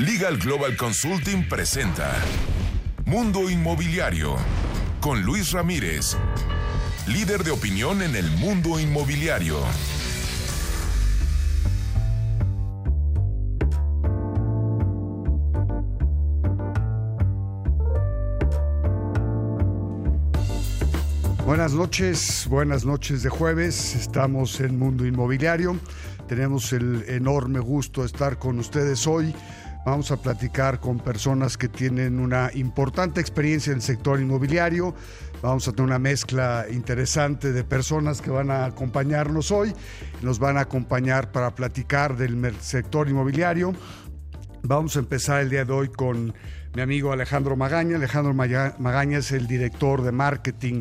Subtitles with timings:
[0.00, 2.12] Legal Global Consulting presenta
[3.04, 4.34] Mundo Inmobiliario
[5.00, 6.16] con Luis Ramírez,
[7.06, 9.60] líder de opinión en el mundo inmobiliario.
[21.46, 23.94] Buenas noches, buenas noches de jueves.
[23.94, 25.78] Estamos en Mundo Inmobiliario.
[26.26, 29.32] Tenemos el enorme gusto de estar con ustedes hoy.
[29.84, 34.94] Vamos a platicar con personas que tienen una importante experiencia en el sector inmobiliario.
[35.42, 39.74] Vamos a tener una mezcla interesante de personas que van a acompañarnos hoy.
[40.22, 43.74] Nos van a acompañar para platicar del sector inmobiliario.
[44.62, 46.32] Vamos a empezar el día de hoy con
[46.74, 47.96] mi amigo Alejandro Magaña.
[47.96, 50.80] Alejandro Magaña es el director de marketing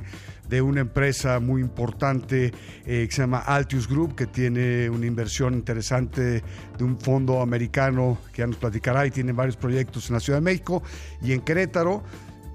[0.53, 2.53] de una empresa muy importante
[2.85, 6.43] eh, que se llama Altius Group, que tiene una inversión interesante
[6.77, 10.37] de un fondo americano que ya nos platicará y tiene varios proyectos en la Ciudad
[10.37, 10.83] de México
[11.23, 12.03] y en Querétaro.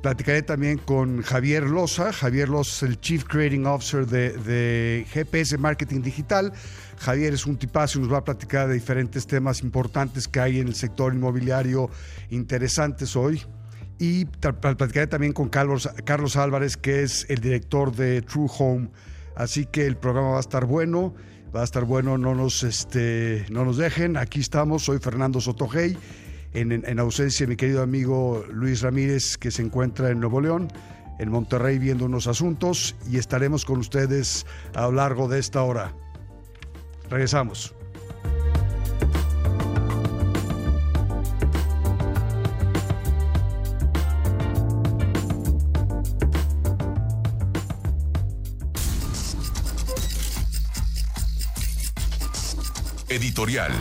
[0.00, 2.12] Platicaré también con Javier Loza.
[2.12, 6.52] Javier Loza es el Chief Creating Officer de, de GPS Marketing Digital.
[6.98, 10.60] Javier es un tipazo y nos va a platicar de diferentes temas importantes que hay
[10.60, 11.90] en el sector inmobiliario
[12.30, 13.42] interesantes hoy.
[13.98, 18.90] Y platicaré también con Carlos, Carlos Álvarez, que es el director de True Home.
[19.34, 21.14] Así que el programa va a estar bueno,
[21.54, 24.16] va a estar bueno, no nos, este, no nos dejen.
[24.16, 25.96] Aquí estamos, soy Fernando Sotogey,
[26.54, 30.68] en, en ausencia de mi querido amigo Luis Ramírez, que se encuentra en Nuevo León,
[31.18, 35.92] en Monterrey, viendo unos asuntos, y estaremos con ustedes a lo largo de esta hora.
[37.10, 37.77] Regresamos.
[53.10, 53.72] Editorial.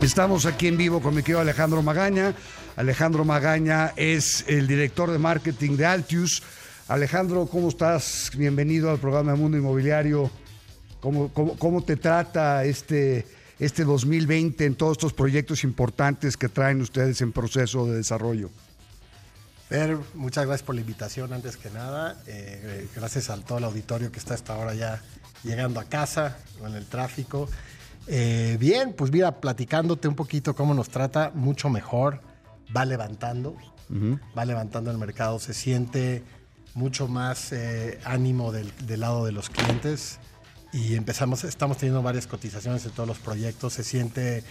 [0.00, 2.34] Estamos aquí en vivo con mi querido Alejandro Magaña.
[2.76, 6.42] Alejandro Magaña es el director de marketing de Altius.
[6.88, 8.30] Alejandro, ¿cómo estás?
[8.34, 10.30] Bienvenido al programa Mundo Inmobiliario.
[11.00, 13.24] ¿Cómo, cómo, te trata este,
[13.58, 18.50] este 2020 en todos estos proyectos importantes que traen ustedes en proceso de desarrollo?
[19.68, 22.20] Fer, muchas gracias por la invitación antes que nada.
[22.26, 25.02] Eh, gracias a todo el auditorio que está hasta ahora ya
[25.44, 27.48] llegando a casa en el tráfico.
[28.06, 32.22] Eh, bien, pues mira, platicándote un poquito cómo nos trata, mucho mejor.
[32.74, 33.56] Va levantando,
[34.36, 36.22] va levantando el mercado, se siente
[36.74, 40.18] mucho más eh, ánimo del, del, lado de los clientes
[40.72, 44.44] y empezamos, estamos teniendo varias cotizaciones en todos los proyectos, se siente,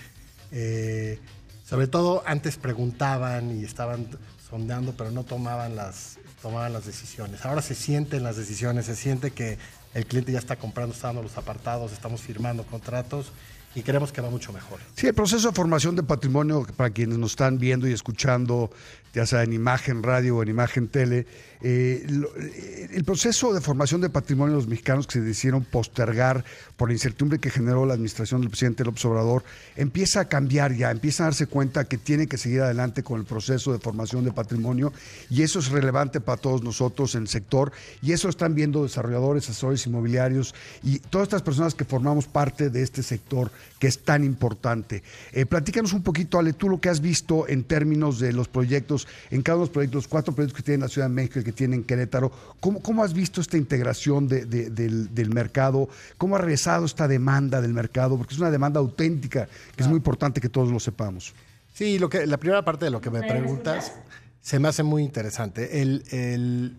[0.51, 1.19] eh,
[1.63, 4.07] sobre todo antes preguntaban y estaban
[4.49, 7.45] sondeando, pero no tomaban las, tomaban las decisiones.
[7.45, 9.57] Ahora se sienten las decisiones, se siente que
[9.93, 13.31] el cliente ya está comprando, está dando los apartados, estamos firmando contratos
[13.75, 14.79] y creemos que va mucho mejor.
[14.95, 18.71] Sí, el proceso de formación de patrimonio, para quienes nos están viendo y escuchando,
[19.13, 21.27] ya sea en imagen radio o en imagen tele,
[21.61, 26.43] eh, eh, el proceso de formación de patrimonio de los mexicanos que se decidieron postergar
[26.75, 29.43] por la incertidumbre que generó la administración del presidente López Obrador
[29.75, 33.25] empieza a cambiar ya, empieza a darse cuenta que tiene que seguir adelante con el
[33.25, 34.93] proceso de formación de patrimonio
[35.29, 39.49] y eso es relevante para todos nosotros en el sector y eso están viendo desarrolladores,
[39.49, 40.53] asesores inmobiliarios
[40.83, 45.03] y todas estas personas que formamos parte de este sector que es tan importante.
[45.31, 49.07] Eh, platícanos un poquito, Ale, tú lo que has visto en términos de los proyectos,
[49.29, 51.53] en cada uno de los proyectos, cuatro proyectos que tiene la Ciudad de México, que
[51.53, 52.29] tienen Querétaro.
[52.59, 55.87] ¿Cómo, cómo has visto esta integración del, mercado?
[56.17, 58.17] ¿Cómo ha regresado esta demanda del mercado?
[58.17, 61.33] Porque es una demanda auténtica, que es muy importante que todos lo sepamos.
[61.73, 63.93] Sí, lo que, la primera parte de lo que me preguntas
[64.41, 65.81] se me hace muy interesante.
[65.81, 66.75] El, el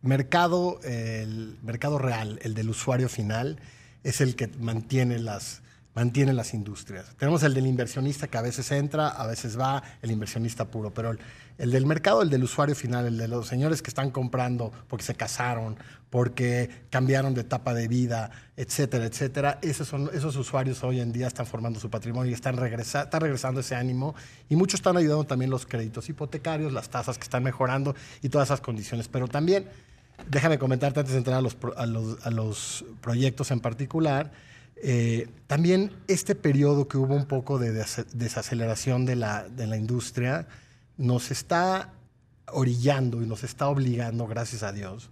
[0.00, 3.58] mercado, el mercado real, el del usuario final,
[4.04, 5.60] es el que mantiene las,
[5.98, 7.06] mantiene las industrias.
[7.16, 11.10] Tenemos el del inversionista que a veces entra, a veces va, el inversionista puro, pero
[11.58, 15.04] el, del mercado, el del usuario final, el de los señores que están comprando porque
[15.04, 15.76] se casaron,
[16.08, 21.26] porque cambiaron de etapa de vida, etcétera, etcétera, esos, son, esos usuarios hoy en día
[21.26, 24.14] están formando su patrimonio y están regresa, está regresando ese ánimo
[24.48, 28.46] y muchos están ayudando también los créditos hipotecarios, las tasas que están mejorando y todas
[28.46, 29.66] esas condiciones, pero también...
[30.28, 34.32] Déjame comentarte antes de entrar a los, a los, a los proyectos en particular,
[34.82, 40.46] eh, también este periodo que hubo un poco de desaceleración de la, de la industria
[40.96, 41.92] nos está
[42.52, 45.10] orillando y nos está obligando, gracias a Dios,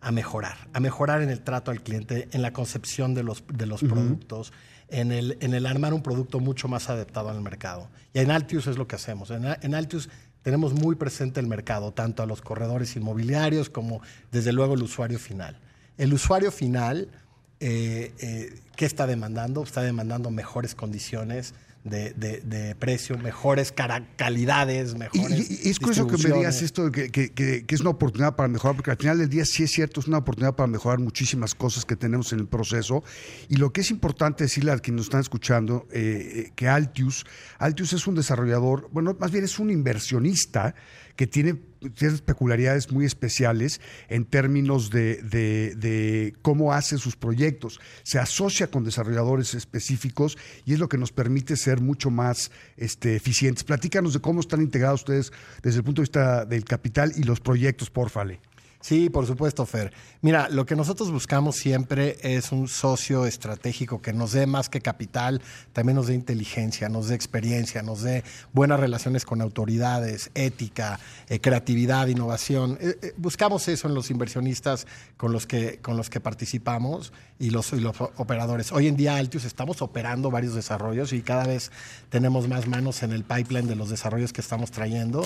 [0.00, 3.66] a mejorar, a mejorar en el trato al cliente, en la concepción de los, de
[3.66, 4.52] los productos,
[4.88, 7.88] en el, en el armar un producto mucho más adaptado al mercado.
[8.12, 9.30] Y en Altius es lo que hacemos.
[9.30, 10.08] En, en Altius
[10.42, 14.00] tenemos muy presente el mercado, tanto a los corredores inmobiliarios como
[14.32, 15.58] desde luego el usuario final.
[15.98, 17.08] El usuario final,
[17.60, 19.62] eh, eh, ¿qué está demandando?
[19.62, 21.52] Está demandando mejores condiciones,
[21.84, 23.74] de, precio, mejores
[24.16, 25.50] calidades, mejores.
[25.50, 28.90] Y, es curioso que me digas esto, que, que, es una oportunidad para mejorar, porque
[28.90, 31.94] al final del día sí es cierto, es una oportunidad para mejorar muchísimas cosas que
[31.94, 33.04] tenemos en el proceso.
[33.50, 37.26] Y lo que es importante decirle a quienes nos están escuchando, eh, eh, que Altius,
[37.58, 40.74] Altius es un desarrollador, bueno, más bien es un inversionista
[41.20, 41.60] que tiene
[41.96, 47.78] ciertas peculiaridades muy especiales en términos de, cómo hace sus proyectos.
[48.04, 53.16] Se asocia con desarrolladores específicos y es lo que nos permite ser mucho más este,
[53.16, 53.64] eficientes.
[53.64, 55.30] Platícanos de cómo están integrados ustedes
[55.62, 58.40] desde el punto de vista del capital y los proyectos, porfale.
[58.80, 59.92] Sí, por supuesto, Fer.
[60.22, 64.80] Mira, lo que nosotros buscamos siempre es un socio estratégico que nos dé más que
[64.80, 65.42] capital,
[65.74, 68.24] también nos dé inteligencia, nos dé experiencia, nos dé
[68.54, 70.98] buenas relaciones con autoridades, ética,
[71.28, 72.78] eh, creatividad, innovación.
[72.80, 74.86] Eh, eh, buscamos eso en los inversionistas
[75.18, 78.70] con los que, con los que participamos y los, y los operadores.
[78.70, 81.72] Hoy en día, Altius, estamos operando varios desarrollos y cada vez
[82.10, 85.24] tenemos más manos en el pipeline de los desarrollos que estamos trayendo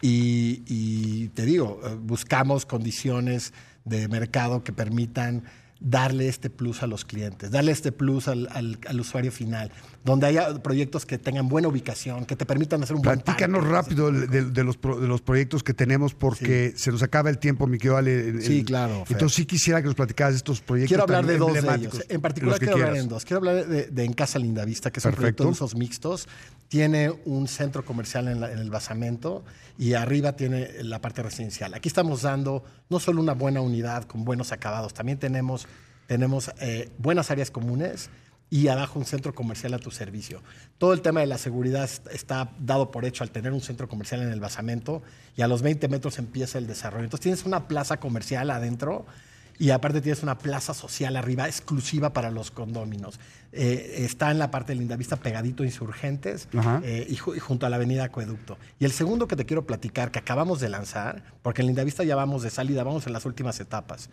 [0.00, 3.52] y, te digo, eh, buscamos condiciones
[3.84, 5.42] de mercado que permitan
[5.80, 9.70] darle este plus a los clientes, darle este plus al, usuario final,
[10.04, 14.10] donde haya proyectos que tengan buena ubicación, que te permitan hacer un buen Platícanos rápido
[14.10, 17.96] de, los, de los proyectos que tenemos porque se nos acaba el tiempo, mi querido
[17.96, 18.40] Ale.
[18.40, 19.04] Sí, claro.
[19.08, 22.02] Entonces sí quisiera que nos platicaras de estos proyectos Quiero hablar de dos de ellos.
[22.08, 23.24] En particular quiero hablar de dos.
[23.24, 26.28] Quiero hablar de, En Casa Lindavista, que es un proyecto de usos mixtos.
[26.68, 29.44] Tiene un centro comercial en, en el basamento
[29.78, 31.74] y arriba tiene la parte residencial.
[31.74, 35.66] Aquí estamos dando no solo una buena unidad con buenos acabados, también tenemos,
[36.06, 38.10] tenemos eh, buenas áreas comunes
[38.48, 40.42] y abajo un centro comercial a tu servicio.
[40.78, 44.22] Todo el tema de la seguridad está dado por hecho al tener un centro comercial
[44.22, 45.02] en el basamento
[45.36, 47.04] y a los 20 metros empieza el desarrollo.
[47.04, 49.04] Entonces tienes una plaza comercial adentro
[49.58, 53.18] y aparte tienes una plaza social arriba exclusiva para los condóminos.
[53.52, 56.48] Eh, está en la parte de Lindavista pegadito Insurgentes
[56.82, 58.58] eh, y, junto a la avenida Acueducto.
[58.78, 62.16] Y el segundo que te quiero platicar, que acabamos de lanzar, porque en Lindavista ya
[62.16, 64.10] vamos de salida, vamos en las últimas etapas.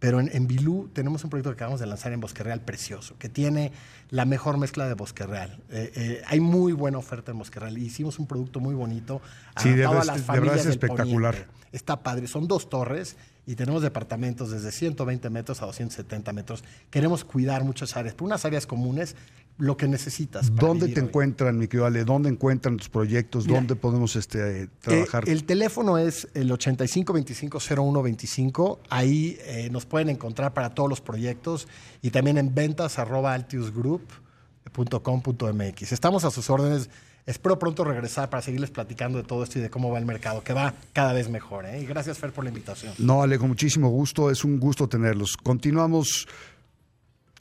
[0.00, 3.16] Pero en, en Bilú tenemos un proyecto que acabamos de lanzar en Bosque Real precioso,
[3.18, 3.70] que tiene
[4.08, 5.60] la mejor mezcla de Bosque Real.
[5.70, 7.78] Eh, hay muy buena oferta en Bosque Real.
[7.78, 9.20] Hicimos un producto muy bonito.
[9.58, 11.46] Sí, de, a las de verdad es espectacular.
[11.70, 12.26] Está padre.
[12.26, 13.16] Son dos torres
[13.46, 16.64] y tenemos departamentos desde 120 metros a 270 metros.
[16.90, 19.16] Queremos cuidar muchas áreas, pero unas áreas comunes,
[19.60, 20.52] lo que necesitas.
[20.54, 22.04] ¿Dónde te encuentran, mi querido Ale?
[22.04, 23.46] ¿Dónde encuentran tus proyectos?
[23.46, 25.28] ¿Dónde podemos este, trabajar?
[25.28, 28.80] el teléfono es el 85250125.
[28.88, 31.68] Ahí eh, nos pueden encontrar para todos los proyectos
[32.02, 35.92] y también en ventas arroba altiusgroup.com.mx.
[35.92, 36.90] Estamos a sus órdenes
[37.26, 40.42] Espero pronto regresar para seguirles platicando de todo esto y de cómo va el mercado,
[40.42, 41.66] que va cada vez mejor.
[41.66, 41.80] ¿eh?
[41.80, 42.94] Y gracias, Fer, por la invitación.
[42.98, 44.30] No, Ale, con muchísimo gusto.
[44.30, 45.36] Es un gusto tenerlos.
[45.36, 46.26] Continuamos,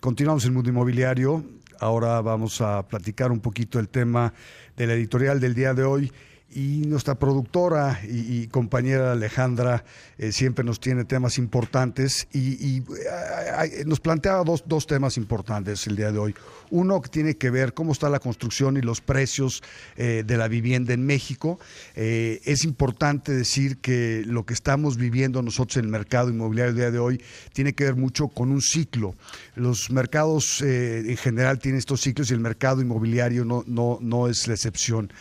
[0.01, 1.43] continuamos el mundo inmobiliario.
[1.79, 4.33] Ahora vamos a platicar un poquito el tema
[4.75, 6.11] de la editorial del día de hoy
[6.51, 9.83] y nuestra productora y, compañera Alejandra
[10.17, 15.95] eh, siempre nos tiene temas importantes y, eh, nos plantea dos, dos, temas importantes el
[15.95, 16.35] día de hoy.
[16.71, 19.61] Uno que tiene que ver cómo está la construcción y los precios
[19.95, 21.59] eh, de la vivienda en México.
[21.95, 26.91] es importante decir que lo que estamos viviendo nosotros en el mercado inmobiliario el día
[26.91, 27.21] de hoy
[27.53, 29.15] tiene que ver mucho con un ciclo.
[29.55, 34.47] Los mercados en general tienen estos ciclos y el mercado inmobiliario no, no, no es
[34.47, 35.11] la excepción.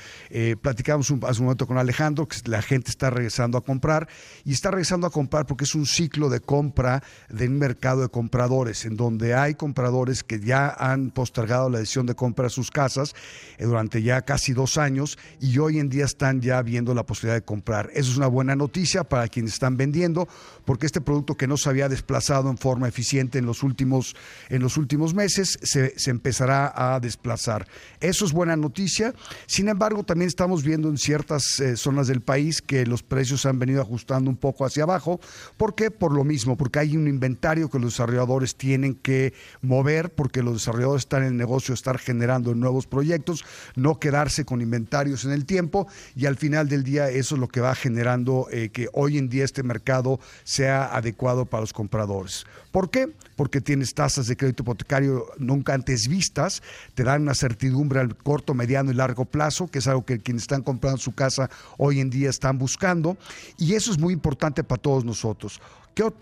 [0.63, 4.09] platicamos un hace un momento con Alejandro, que la gente está regresando a comprar
[4.45, 8.09] y está regresando a comprar porque es un ciclo de compra de un mercado de
[8.09, 13.15] compradores, en donde hay compradores que ya han postergado la decisión de comprar sus casas
[13.59, 17.37] eh, durante ya casi dos años y hoy en día están ya viendo la posibilidad
[17.37, 17.91] de comprar.
[17.95, 20.29] Eso es una buena noticia para quienes están vendiendo,
[20.69, 24.15] porque este producto que no se había desplazado en forma eficiente en los últimos,
[24.51, 27.67] en los últimos meses se, se empezará a desplazar.
[28.01, 29.15] Eso es buena noticia.
[29.47, 33.59] Sin embargo, también estamos viendo en ciertas eh, zonas del país que los precios han
[33.59, 35.21] venido ajustando un poco hacia abajo.
[35.57, 35.91] ¿Por qué?
[35.91, 39.33] Por lo mismo, porque hay un inventario que los desarrolladores tienen que
[39.63, 43.43] mover, porque los desarrolladores están en el negocio de estar generando nuevos proyectos,
[43.75, 47.49] no quedarse con inventarios en el tiempo y al final del día eso es lo
[47.49, 50.21] que va generando eh, que hoy en día este mercado
[50.59, 52.45] sea adecuado para los compradores.
[52.73, 53.15] ¿Por qué?
[53.37, 56.63] Porque tienes tasas de crédito hipotecario nunca antes vistas,
[56.95, 60.43] te dan una certidumbre al corto, mediano y largo plazo, que es algo que quienes
[60.43, 63.17] están comprando su casa hoy en día están buscando.
[63.57, 65.61] Y eso es muy importante para todos nosotros.
[65.95, 66.13] ¿Qué,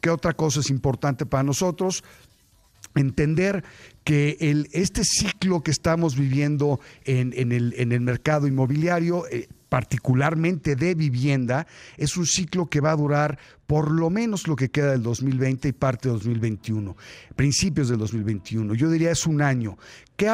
[0.00, 2.02] qué otra cosa es importante para nosotros?
[2.94, 3.62] entender
[4.04, 9.48] que el, este ciclo que estamos viviendo en, en, el, en el, mercado inmobiliario, eh,
[9.68, 14.70] particularmente de vivienda, es un ciclo que va a durar por lo menos lo que
[14.70, 16.96] queda del 2020 y parte del 2021,
[17.34, 18.74] principios del 2021.
[18.74, 19.76] Yo diría es un año.
[20.16, 20.28] ¿Qué,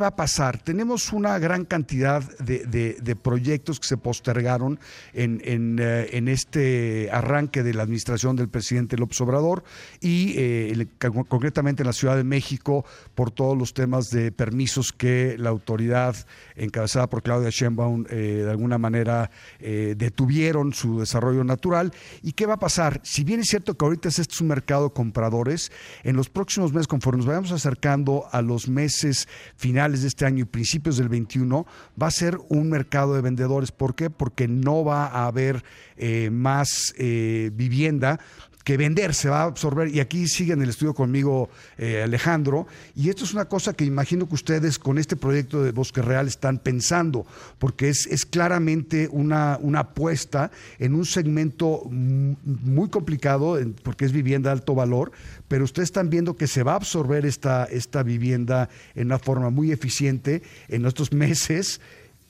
[0.00, 0.60] va a pasar?
[0.60, 4.80] Tenemos una gran cantidad de, proyectos que se postergaron
[5.12, 5.40] en,
[5.78, 9.62] eh, en, este arranque de la administración del presidente López Obrador
[10.00, 10.88] y eh,
[11.28, 16.16] concretamente en la Ciudad de México por todos los temas de permisos que la autoridad
[16.56, 19.30] encabezada por Claudia Sheinbaum eh, de alguna manera
[19.60, 21.92] detuvieron su desarrollo natural.
[22.22, 23.00] ¿Y qué va a pasar?
[23.04, 25.70] si bien es cierto que ahorita este es un mercado de compradores,
[26.02, 30.42] en los próximos meses, conforme nos vayamos acercando a los meses finales de este año
[30.42, 31.66] y principios del 21,
[32.00, 33.72] va a ser un mercado de vendedores.
[33.72, 34.10] ¿Por qué?
[34.10, 35.64] Porque no va a haber
[35.96, 38.20] eh, más eh, vivienda
[38.68, 39.88] que vender, se va a absorber.
[39.88, 41.48] Y aquí sigue en el estudio conmigo
[41.78, 42.66] eh, Alejandro.
[42.94, 46.26] Y esto es una cosa que imagino que ustedes con este proyecto de Bosque Real
[46.28, 47.24] están pensando,
[47.58, 54.50] porque es, es claramente una, una apuesta en un segmento muy complicado, porque es vivienda
[54.50, 55.12] de alto valor,
[55.48, 59.48] pero ustedes están viendo que se va a absorber esta, esta vivienda en una forma
[59.48, 61.80] muy eficiente en estos meses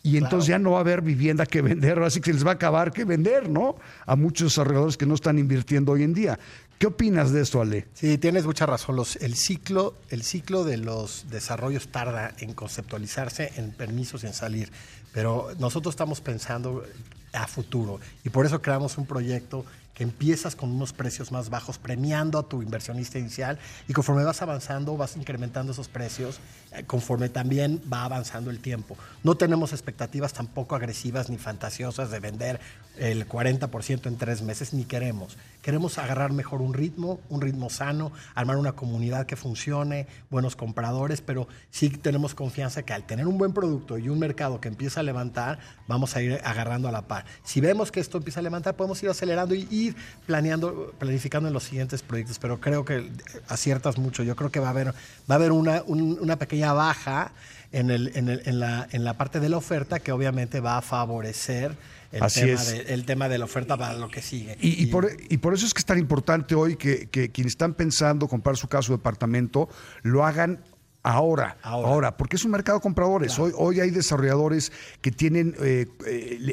[0.02, 2.52] y entonces ya no va a haber vivienda que vender, así que se les va
[2.52, 3.76] a acabar que vender, ¿no?
[4.06, 6.38] A muchos desarrolladores que no están invirtiendo hoy en día.
[6.78, 7.88] ¿Qué opinas de esto, Ale?
[7.94, 8.94] Sí, tienes mucha razón.
[8.94, 14.70] Los, el, ciclo, el ciclo de los desarrollos tarda en conceptualizarse, en permisos en salir.
[15.12, 16.84] Pero nosotros estamos pensando
[17.32, 19.64] a futuro y por eso creamos un proyecto
[19.98, 24.96] empiezas con unos precios más bajos, premiando a tu inversionista inicial y conforme vas avanzando,
[24.96, 26.40] vas incrementando esos precios,
[26.72, 28.96] eh, conforme también va avanzando el tiempo.
[29.22, 32.60] No tenemos expectativas tampoco agresivas ni fantasiosas de vender
[32.98, 35.36] el 40% en tres meses, ni queremos.
[35.62, 41.20] Queremos agarrar mejor un ritmo, un ritmo sano, armar una comunidad que funcione, buenos compradores,
[41.20, 45.00] pero sí tenemos confianza que al tener un buen producto y un mercado que empieza
[45.00, 47.24] a levantar, vamos a ir agarrando a la par.
[47.44, 51.54] Si vemos que esto empieza a levantar, podemos ir acelerando y ir planeando, planificando en
[51.54, 53.10] los siguientes proyectos, pero creo que
[53.48, 54.22] aciertas mucho.
[54.22, 54.94] Yo creo que va a haber, va
[55.30, 57.32] a haber una, una pequeña baja
[57.72, 60.78] en, el, en, el, en, la, en la parte de la oferta que obviamente va
[60.78, 61.76] a favorecer
[62.12, 64.56] el, tema, De, el tema de la oferta para lo que sigue.
[64.60, 67.74] Y, por, y por eso es que es tan importante hoy que, que quienes están
[67.74, 69.68] pensando comprar su caso de departamento
[70.02, 70.60] lo hagan
[71.04, 73.38] Ahora, ahora, porque es un mercado de compradores.
[73.38, 75.86] Hoy, hoy hay desarrolladores que tienen eh,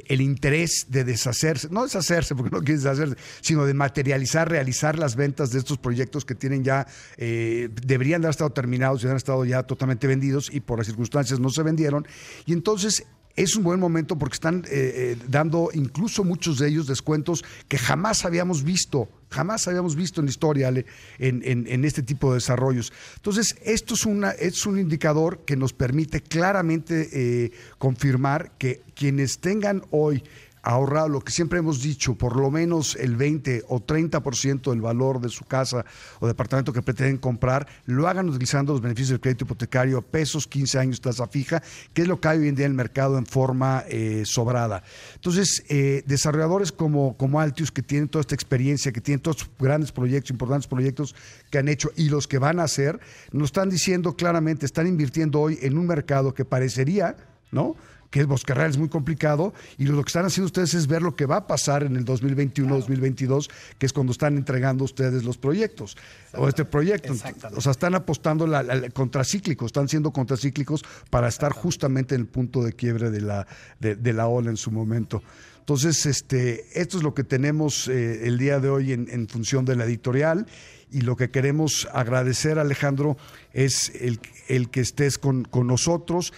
[0.07, 5.15] el, interés de deshacerse, no deshacerse porque no quieren deshacerse, sino de materializar, realizar las
[5.15, 6.85] ventas de estos proyectos que tienen ya,
[7.17, 10.87] eh, deberían de haber estado terminados y han estado ya totalmente vendidos y por las
[10.87, 12.07] circunstancias no se vendieron.
[12.45, 13.03] Y entonces
[13.35, 18.25] es un buen momento porque están eh, dando incluso muchos de ellos descuentos que jamás
[18.25, 20.73] habíamos visto jamás habíamos visto en la historia
[21.19, 22.93] en, este tipo de desarrollos.
[23.15, 29.39] Entonces, esto es, una, es un indicador que nos permite claramente eh, confirmar que quienes
[29.39, 30.23] tengan hoy
[30.65, 35.21] ahorrado lo que siempre hemos dicho, por lo menos el 20 o 30% del valor
[35.21, 35.85] de su casa
[36.19, 40.79] o departamento que pretenden comprar, lo hagan utilizando los beneficios del crédito hipotecario, pesos, 15
[40.79, 41.61] años, tasa fija,
[41.93, 44.83] que es lo que hay hoy en día en el mercado en forma eh, sobrada.
[45.13, 49.91] Entonces, eh, desarrolladores como, como Altius, que tienen toda esta experiencia, que tienen todos grandes
[49.91, 51.15] proyectos, importantes proyectos
[51.51, 52.99] que han hecho y los que van a hacer,
[53.31, 57.15] nos están diciendo claramente, están invirtiendo hoy en un mercado que parecería,
[57.51, 57.75] ¿no?
[58.15, 61.17] Que es Bosque es muy complicado, y lo que están haciendo ustedes es ver lo
[61.17, 65.97] que va a pasar en el 2021-2022, que es cuando están entregando ustedes los proyectos,
[66.33, 67.11] o este proyecto.
[67.57, 72.63] O sea, están apostando la, contracíclicos, están siendo contracíclicos para estar justamente en el punto
[72.63, 73.47] de quiebre de la,
[73.81, 75.21] de, la ola en su momento.
[75.59, 79.65] Entonces, este, esto es lo que tenemos eh, el día de hoy en, en, función
[79.65, 80.45] de la editorial
[80.89, 83.17] y lo que queremos agradecer, Alejandro,
[83.51, 86.31] es el, el que estés con, con nosotros.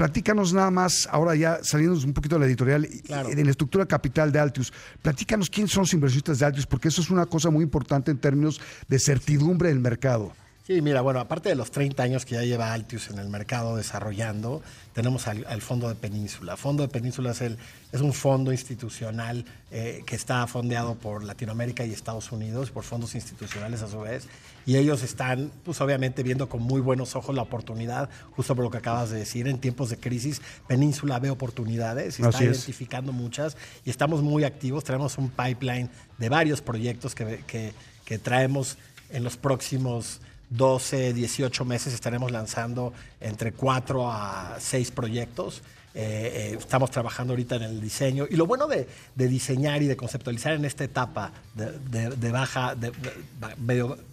[0.00, 4.32] Platícanos nada más, ahora ya saliendo un poquito de la editorial, en la estructura capital
[4.32, 7.62] de Altius, platícanos quiénes son los inversionistas de Altius, porque eso es una cosa muy
[7.62, 10.32] importante en términos de certidumbre del mercado.
[10.70, 13.74] Sí, mira, bueno, aparte de los 30 años que ya lleva Altius en el mercado
[13.74, 14.62] desarrollando,
[14.92, 16.56] tenemos al, Fondo de Península.
[16.56, 17.58] Fondo de Península es, el,
[17.90, 23.16] es un fondo institucional eh, que está fondeado por Latinoamérica y Estados Unidos, por fondos
[23.16, 24.28] institucionales a su vez,
[24.64, 28.70] y ellos están, pues obviamente, viendo con muy buenos ojos la oportunidad, justo por lo
[28.70, 33.56] que acabas de decir, en tiempos de crisis, Península ve oportunidades y está identificando muchas,
[33.84, 37.72] y estamos muy activos, tenemos un pipeline de varios proyectos que, que,
[38.04, 38.78] que traemos
[39.12, 45.62] en los próximos 12, 18 meses estaremos lanzando entre 4 a 6 proyectos.
[45.92, 48.26] Eh, eh, estamos trabajando ahorita en el diseño.
[48.30, 52.92] Y lo bueno de, diseñar y de conceptualizar en esta etapa de, baja, de,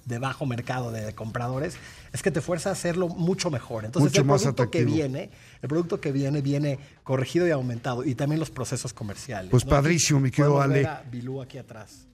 [0.05, 1.77] de, bajo mercado de compradores
[2.13, 3.85] es que te fuerza a hacerlo mucho mejor.
[3.85, 5.29] Entonces, el producto que viene,
[5.61, 8.03] el producto que viene, viene corregido y aumentado.
[8.03, 9.51] Y también los procesos comerciales.
[9.51, 10.87] Pues padrísimo, mi querido Ale.
[11.11, 12.07] Bilú aquí atrás.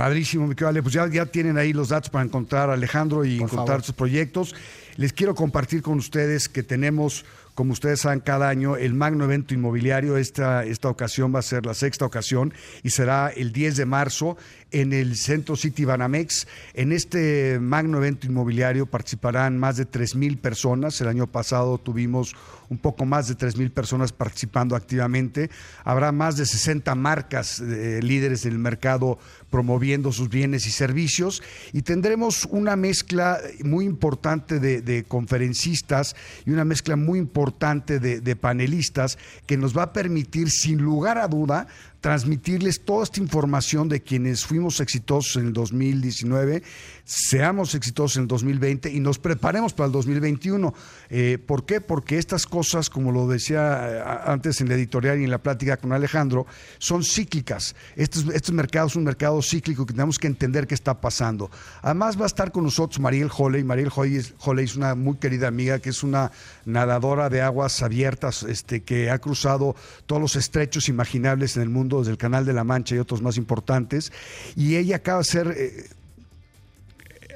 [0.00, 0.82] Padrísimo, mi querido Ale.
[0.82, 4.54] Pues ya, ya tienen ahí los datos para encontrar a Alejandro y encontrar sus proyectos.
[4.96, 7.26] Les quiero compartir con ustedes que tenemos
[7.60, 11.66] como ustedes saben, cada año el magno evento inmobiliario, esta, esta ocasión va a ser
[11.66, 14.38] la sexta ocasión y será el 10 de marzo
[14.70, 16.46] en el Centro City Banamex.
[16.74, 21.00] En este magno evento inmobiliario participarán más de 3 mil personas.
[21.00, 22.34] El año pasado tuvimos
[22.68, 25.50] un poco más de 3 mil personas participando activamente.
[25.84, 29.18] Habrá más de 60 marcas eh, líderes del mercado
[29.50, 36.14] promoviendo sus bienes y servicios y tendremos una mezcla muy importante de, conferencistas
[36.46, 41.26] y una mezcla muy importante de panelistas que nos va a permitir sin lugar a
[41.26, 41.66] duda
[42.00, 46.62] transmitirles toda esta información de quienes fuimos exitosos en el 2019,
[47.04, 50.72] seamos exitosos en el 2020 y nos preparemos para el 2021.
[51.10, 51.80] Eh, ¿Por qué?
[51.80, 55.76] Porque estas cosas, como lo decía eh, antes en la editorial y en la plática
[55.76, 56.46] con Alejandro,
[56.78, 57.74] son cíclicas.
[57.96, 61.50] Este, este mercado es un mercado cíclico que tenemos que entender qué está pasando.
[61.82, 63.62] Además va a estar con nosotros Mariel Holley.
[63.64, 66.30] Mariel Holley es una muy querida amiga que es una
[66.64, 69.76] nadadora de aguas abiertas este, que ha cruzado
[70.06, 73.20] todos los estrechos imaginables en el mundo desde el Canal de la Mancha y otros
[73.20, 74.12] más importantes.
[74.56, 75.90] Y ella acaba de ser, eh,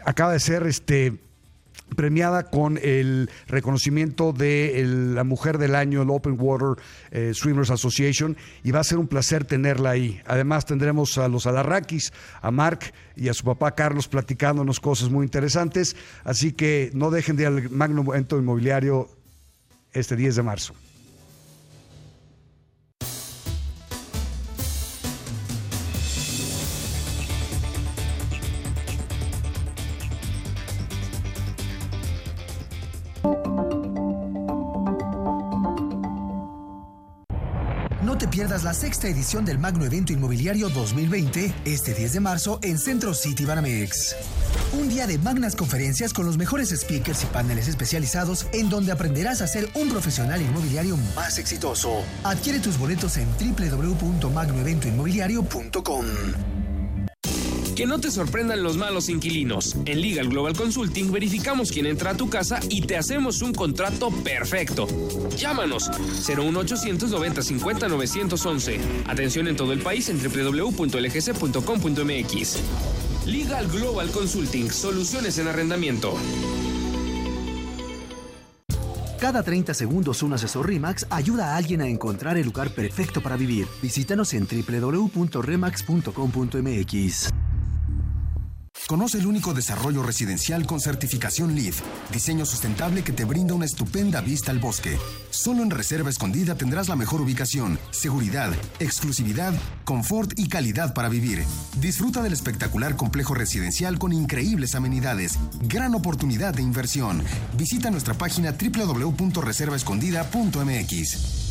[0.05, 1.19] acaba de ser este,
[1.95, 4.85] premiada con el reconocimiento de
[5.15, 9.07] la mujer del año, el Open Water eh, Swimmers Association, y va a ser un
[9.07, 10.21] placer tenerla ahí.
[10.27, 15.25] Además tendremos a los Alarraquis, a Mark y a su papá Carlos platicándonos cosas muy
[15.25, 19.09] interesantes, así que no dejen de ir al Magno Evento Inmobiliario
[19.93, 20.75] este 10 de marzo.
[38.35, 43.15] Pierdas la sexta edición del Magno Evento Inmobiliario 2020, este 10 de marzo en Centro
[43.15, 44.17] City Banamex.
[44.73, 49.41] Un día de magnas conferencias con los mejores speakers y paneles especializados en donde aprenderás
[49.41, 52.03] a ser un profesional inmobiliario más exitoso.
[52.25, 56.05] Adquiere tus boletos en www.magnoeventoinmobiliario.com.
[57.75, 59.75] Que no te sorprendan los malos inquilinos.
[59.85, 64.11] En Legal Global Consulting verificamos quién entra a tu casa y te hacemos un contrato
[64.11, 64.87] perfecto.
[65.37, 65.91] Llámanos
[66.25, 68.79] 01800 90 50 911.
[69.09, 72.59] Atención en todo el país en www.lgc.com.mx.
[73.27, 76.15] Legal Global Consulting, soluciones en arrendamiento.
[79.19, 83.37] Cada 30 segundos un asesor RIMAX ayuda a alguien a encontrar el lugar perfecto para
[83.37, 83.67] vivir.
[83.81, 87.31] Visítanos en www.remax.com.mx.
[88.87, 91.73] Conoce el único desarrollo residencial con certificación LEED,
[92.13, 94.99] diseño sustentable que te brinda una estupenda vista al bosque.
[95.31, 101.47] Solo en Reserva Escondida tendrás la mejor ubicación, seguridad, exclusividad, confort y calidad para vivir.
[101.81, 105.39] Disfruta del espectacular complejo residencial con increíbles amenidades.
[105.63, 107.25] Gran oportunidad de inversión.
[107.57, 111.44] Visita nuestra página www.reservaescondida.mx.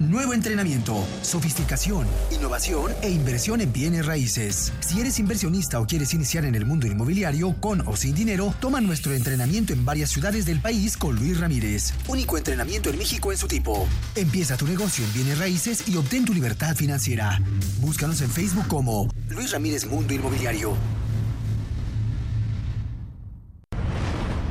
[0.00, 4.72] Nuevo entrenamiento, sofisticación, innovación e inversión en bienes raíces.
[4.80, 8.80] Si eres inversionista o quieres iniciar en el mundo inmobiliario con o sin dinero, toma
[8.80, 11.94] nuestro entrenamiento en varias ciudades del país con Luis Ramírez.
[12.08, 13.86] Único entrenamiento en México en su tipo.
[14.16, 17.40] Empieza tu negocio en bienes raíces y obtén tu libertad financiera.
[17.80, 20.76] Búscanos en Facebook como Luis Ramírez Mundo Inmobiliario.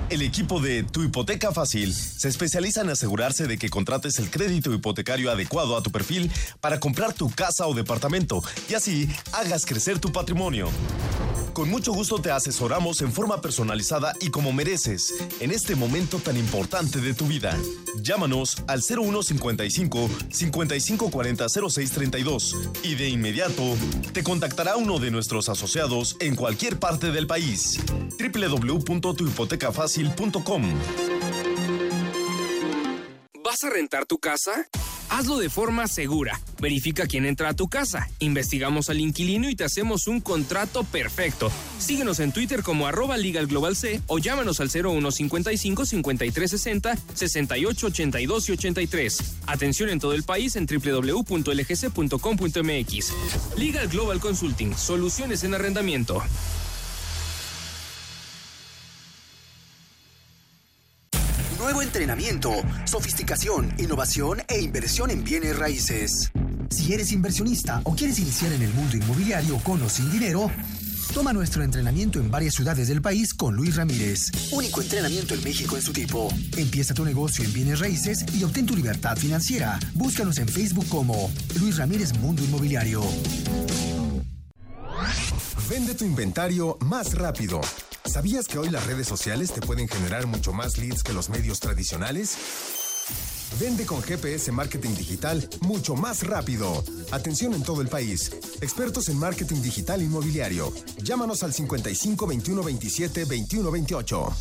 [0.10, 4.74] El equipo de Tu Hipoteca Fácil se especializa en asegurarse de que contrates el crédito
[4.74, 10.00] hipotecario adecuado a tu perfil para comprar tu casa o departamento y así hagas crecer
[10.00, 10.70] tu patrimonio.
[11.54, 16.36] Con mucho gusto te asesoramos en forma personalizada y como mereces en este momento tan
[16.36, 17.56] importante de tu vida.
[18.02, 23.76] Llámanos al 0155 5540 0632 y de inmediato
[24.14, 27.80] te contactará uno de nuestros asociados en cualquier parte del país.
[28.18, 30.74] www.tuhipotecafacil.com
[33.44, 34.68] ¿Vas a rentar tu casa?
[35.14, 36.42] Hazlo de forma segura.
[36.60, 38.10] Verifica quién entra a tu casa.
[38.18, 41.52] Investigamos al inquilino y te hacemos un contrato perfecto.
[41.78, 48.52] Síguenos en Twitter como arroba Legal Global C o llámanos al 0155 5360 6882 y
[48.54, 49.36] 83.
[49.46, 51.24] Atención en todo el país en www.lgc.com.mx.
[53.56, 54.76] Legal Global Consulting.
[54.76, 56.24] Soluciones en arrendamiento.
[62.04, 62.52] Entrenamiento,
[62.84, 66.34] sofisticación, innovación e inversión en bienes raíces.
[66.70, 70.52] Si eres inversionista o quieres iniciar en el mundo inmobiliario con o sin dinero,
[71.14, 74.32] Toma nuestro entrenamiento en varias ciudades del país con Luis Ramírez.
[74.52, 76.28] Único entrenamiento en México en su tipo.
[76.58, 79.80] Empieza tu negocio en bienes raíces y obtén tu libertad financiera.
[79.94, 83.04] Búscanos en Facebook como Luis Ramírez Mundo Inmobiliario.
[85.70, 87.62] Vende tu inventario más rápido.
[88.06, 91.60] ¿Sabías que hoy las redes sociales te pueden generar mucho más leads que los medios
[91.60, 92.38] tradicionales?
[93.60, 96.84] Vende con GPS Marketing Digital mucho más rápido.
[97.12, 98.32] Atención en todo el país.
[98.62, 100.74] Expertos en marketing digital inmobiliario.
[101.02, 104.34] Llámanos al 55 21 27 21 28.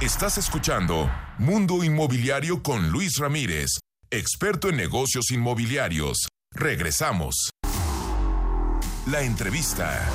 [0.00, 3.78] Estás escuchando Mundo Inmobiliario con Luis Ramírez,
[4.10, 6.28] experto en negocios inmobiliarios.
[6.52, 7.50] Regresamos.
[9.06, 10.06] La entrevista.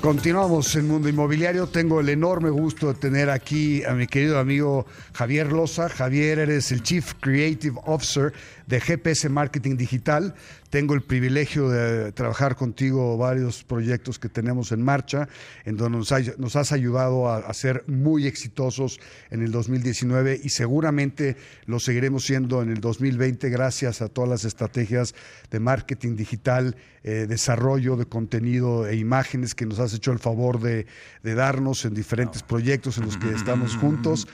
[0.00, 1.66] Continuamos en Mundo Inmobiliario.
[1.66, 5.88] Tengo el enorme gusto de tener aquí a mi querido amigo Javier Loza.
[5.88, 8.32] Javier, eres el Chief Creative Officer
[8.70, 10.34] de GPS Marketing Digital.
[10.70, 15.28] Tengo el privilegio de trabajar contigo varios proyectos que tenemos en marcha,
[15.64, 21.80] en donde nos, has ayudado a, ser muy exitosos en el 2019 y seguramente lo
[21.80, 25.16] seguiremos siendo en el 2020 gracias a todas las estrategias
[25.50, 30.60] de marketing digital, eh, desarrollo de contenido e imágenes que nos has hecho el favor
[30.60, 30.86] de,
[31.24, 34.28] de darnos en diferentes proyectos en los que estamos juntos.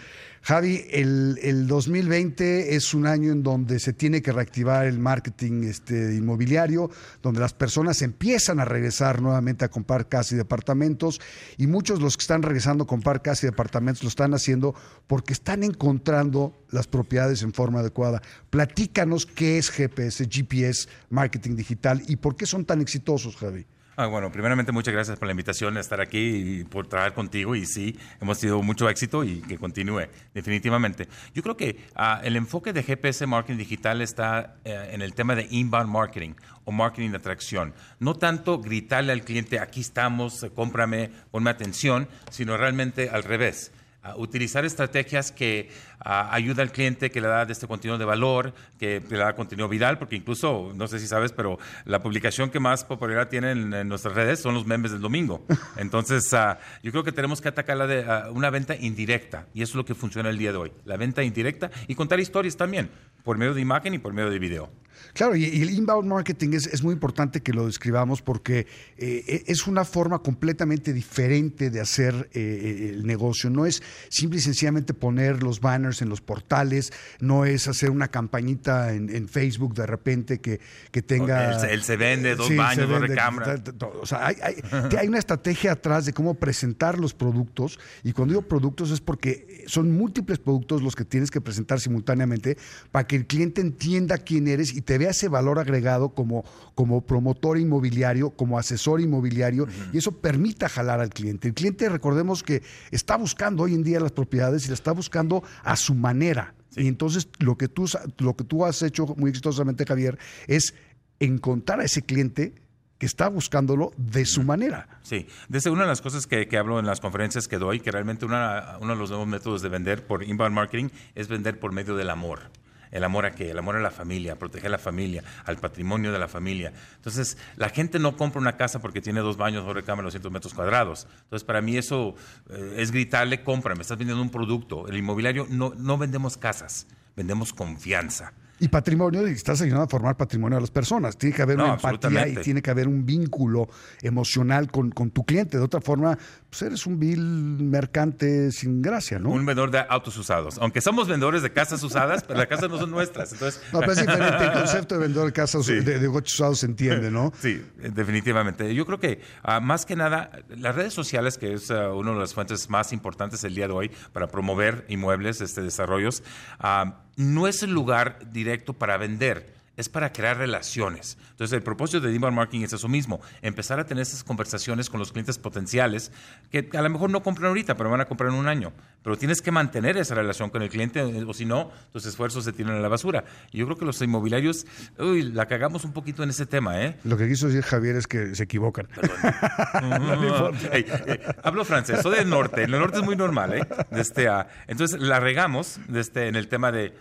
[0.46, 6.14] Javi, el, 2020 es un año en donde se tiene que reactivar el marketing este,
[6.14, 6.88] inmobiliario,
[7.20, 11.20] donde las personas empiezan a regresar nuevamente a comprar casas y departamentos,
[11.56, 14.76] y muchos de los que están regresando a comprar casas y departamentos lo están haciendo
[15.08, 18.22] porque están encontrando las propiedades en forma adecuada.
[18.48, 23.66] Platícanos qué es GPS, GPS, marketing digital, y por qué son tan exitosos, Javi.
[23.98, 27.56] Ah, bueno, primeramente muchas gracias por la invitación a estar aquí y por trabajar contigo
[27.56, 30.02] y sí, hemos tenido mucho éxito y que continúe,
[30.34, 31.08] definitivamente.
[31.32, 35.34] Yo creo que ah, el enfoque de GPS Marketing Digital está eh, en el tema
[35.34, 36.34] de inbound marketing
[36.66, 37.72] o marketing de atracción.
[37.98, 43.72] No tanto gritarle al cliente, aquí estamos, cómprame, ponme atención, sino realmente al revés
[44.16, 49.16] utilizar estrategias que ayuda al cliente, que le da este contenido de valor, que le
[49.16, 53.28] da contenido viral, porque incluso, no sé si sabes, pero la publicación que más popularidad
[53.28, 55.44] tiene en, nuestras redes son los memes del domingo.
[55.76, 59.62] Entonces, ah, yo creo que tenemos que atacar la de, ah, una venta indirecta, y
[59.62, 62.56] eso es lo que funciona el día de hoy, la venta indirecta y contar historias
[62.56, 62.90] también,
[63.24, 64.70] por medio de imagen y por medio de video.
[65.12, 68.66] Claro, y, el inbound marketing es, muy importante que lo describamos porque
[68.98, 73.48] eh, e, es una forma completamente diferente de hacer eh, eh, el negocio.
[73.48, 78.08] No es simple y sencillamente poner los banners en los portales, no es hacer una
[78.08, 81.66] campañita en, Facebook de repente que, que tenga...
[81.66, 83.60] Él, se vende, dos baños, dos recámaras.
[84.00, 84.36] O sea, hay,
[84.98, 89.64] hay, una estrategia atrás de cómo presentar los productos y cuando digo productos es porque
[89.66, 92.56] son múltiples productos los que tienes que presentar simultáneamente
[92.92, 96.44] para que el cliente entienda quién eres y te vea ese valor agregado como,
[96.74, 101.48] como promotor inmobiliario, como asesor inmobiliario, y eso permita jalar al cliente.
[101.48, 105.42] El cliente, recordemos que está buscando hoy en día las propiedades y la está buscando
[105.64, 106.54] a su manera.
[106.76, 110.74] Y entonces lo que, tú, lo que tú has hecho muy exitosamente, Javier, es
[111.18, 112.54] encontrar a ese cliente
[112.98, 114.88] que está buscándolo de su manera.
[115.02, 117.90] Sí, desde una de las cosas que, que, hablo en las conferencias que doy, que
[117.90, 121.72] realmente una, uno de los nuevos métodos de vender por inbound marketing es vender por
[121.72, 122.50] medio del amor.
[122.96, 123.50] ¿El amor a qué?
[123.50, 126.72] El amor a la familia, a proteger a la familia, al patrimonio de la familia.
[126.96, 130.54] Entonces, la gente no compra una casa porque tiene dos baños, dos recámaras, 200 metros
[130.54, 131.06] cuadrados.
[131.24, 132.14] Entonces, para mí eso
[132.48, 134.88] eh, es gritarle, compra, me estás vendiendo un producto.
[134.88, 138.32] El inmobiliario no, no vendemos casas, vendemos confianza.
[138.58, 141.18] Y patrimonio, y estás ayudando a formar patrimonio a las personas.
[141.18, 143.68] Tiene que haber una empatía y tiene que haber un vínculo
[144.02, 145.58] emocional con, tu cliente.
[145.58, 146.16] De otra forma,
[146.48, 149.30] pues eres un vil mercante sin gracia, ¿no?
[149.30, 150.56] Un vendedor de autos usados.
[150.58, 153.32] Aunque somos vendedores de casas usadas, pero las casas no son nuestras.
[153.32, 153.62] Entonces...
[153.72, 154.44] No, pero es diferente.
[154.44, 157.32] El concepto de vendedor de casas de, coches usados se entiende, ¿no?
[157.38, 158.74] Sí, definitivamente.
[158.74, 162.20] Yo creo que ah, más que nada, las redes sociales, que es uh, una de
[162.20, 166.22] las fuentes más importantes el día de hoy para promover inmuebles, este, desarrollos,
[166.60, 171.18] uh, no es el lugar directo para vender es para crear relaciones.
[171.30, 175.00] Entonces, el propósito de inbound marketing es eso mismo, empezar a tener esas conversaciones con
[175.00, 176.12] los clientes potenciales
[176.50, 178.72] que a lo mejor no compran ahorita, pero van a comprar en un año.
[179.02, 182.52] Pero tienes que mantener esa relación con el cliente o si no, tus esfuerzos se
[182.52, 183.24] tiran a la basura.
[183.52, 184.66] Y yo creo que los inmobiliarios,
[184.98, 186.98] uy, la cagamos un poquito en ese tema, ¿eh?
[187.04, 188.88] Lo que quiso decir Javier es que se equivocan.
[191.42, 192.64] hablo francés, soy del norte.
[192.64, 193.66] En el norte es muy normal, ¿eh?
[193.90, 196.94] Este, ah, entonces, la regamos este, en el tema de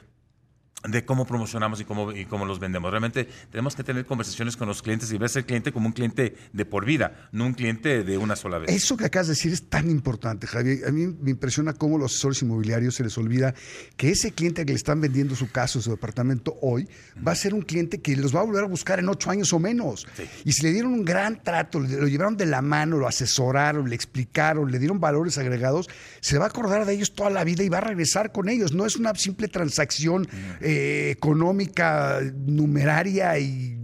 [0.87, 2.91] de cómo promocionamos y cómo, y cómo los vendemos.
[2.91, 6.35] Realmente tenemos que tener conversaciones con los clientes y ver ese cliente como un cliente
[6.53, 8.69] de por vida, no un cliente de una sola vez.
[8.69, 10.87] Eso que acabas de decir es tan importante, Javier.
[10.87, 13.53] A mí me impresiona cómo los asesores inmobiliarios se les olvida
[13.97, 16.87] que ese cliente que le están vendiendo su casa o su departamento hoy
[17.25, 19.53] va a ser un cliente que los va a volver a buscar en ocho años
[19.53, 20.07] o menos.
[20.43, 23.95] Y si le dieron un gran trato, lo llevaron de la mano, lo asesoraron, le
[23.95, 25.89] explicaron, le dieron valores agregados,
[26.21, 28.73] se va a acordar de ellos toda la vida y va a regresar con ellos.
[28.73, 30.27] No es una simple transacción
[30.61, 33.77] eh, económica, numeraria y,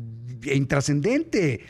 [0.44, 1.62] e intrascendente.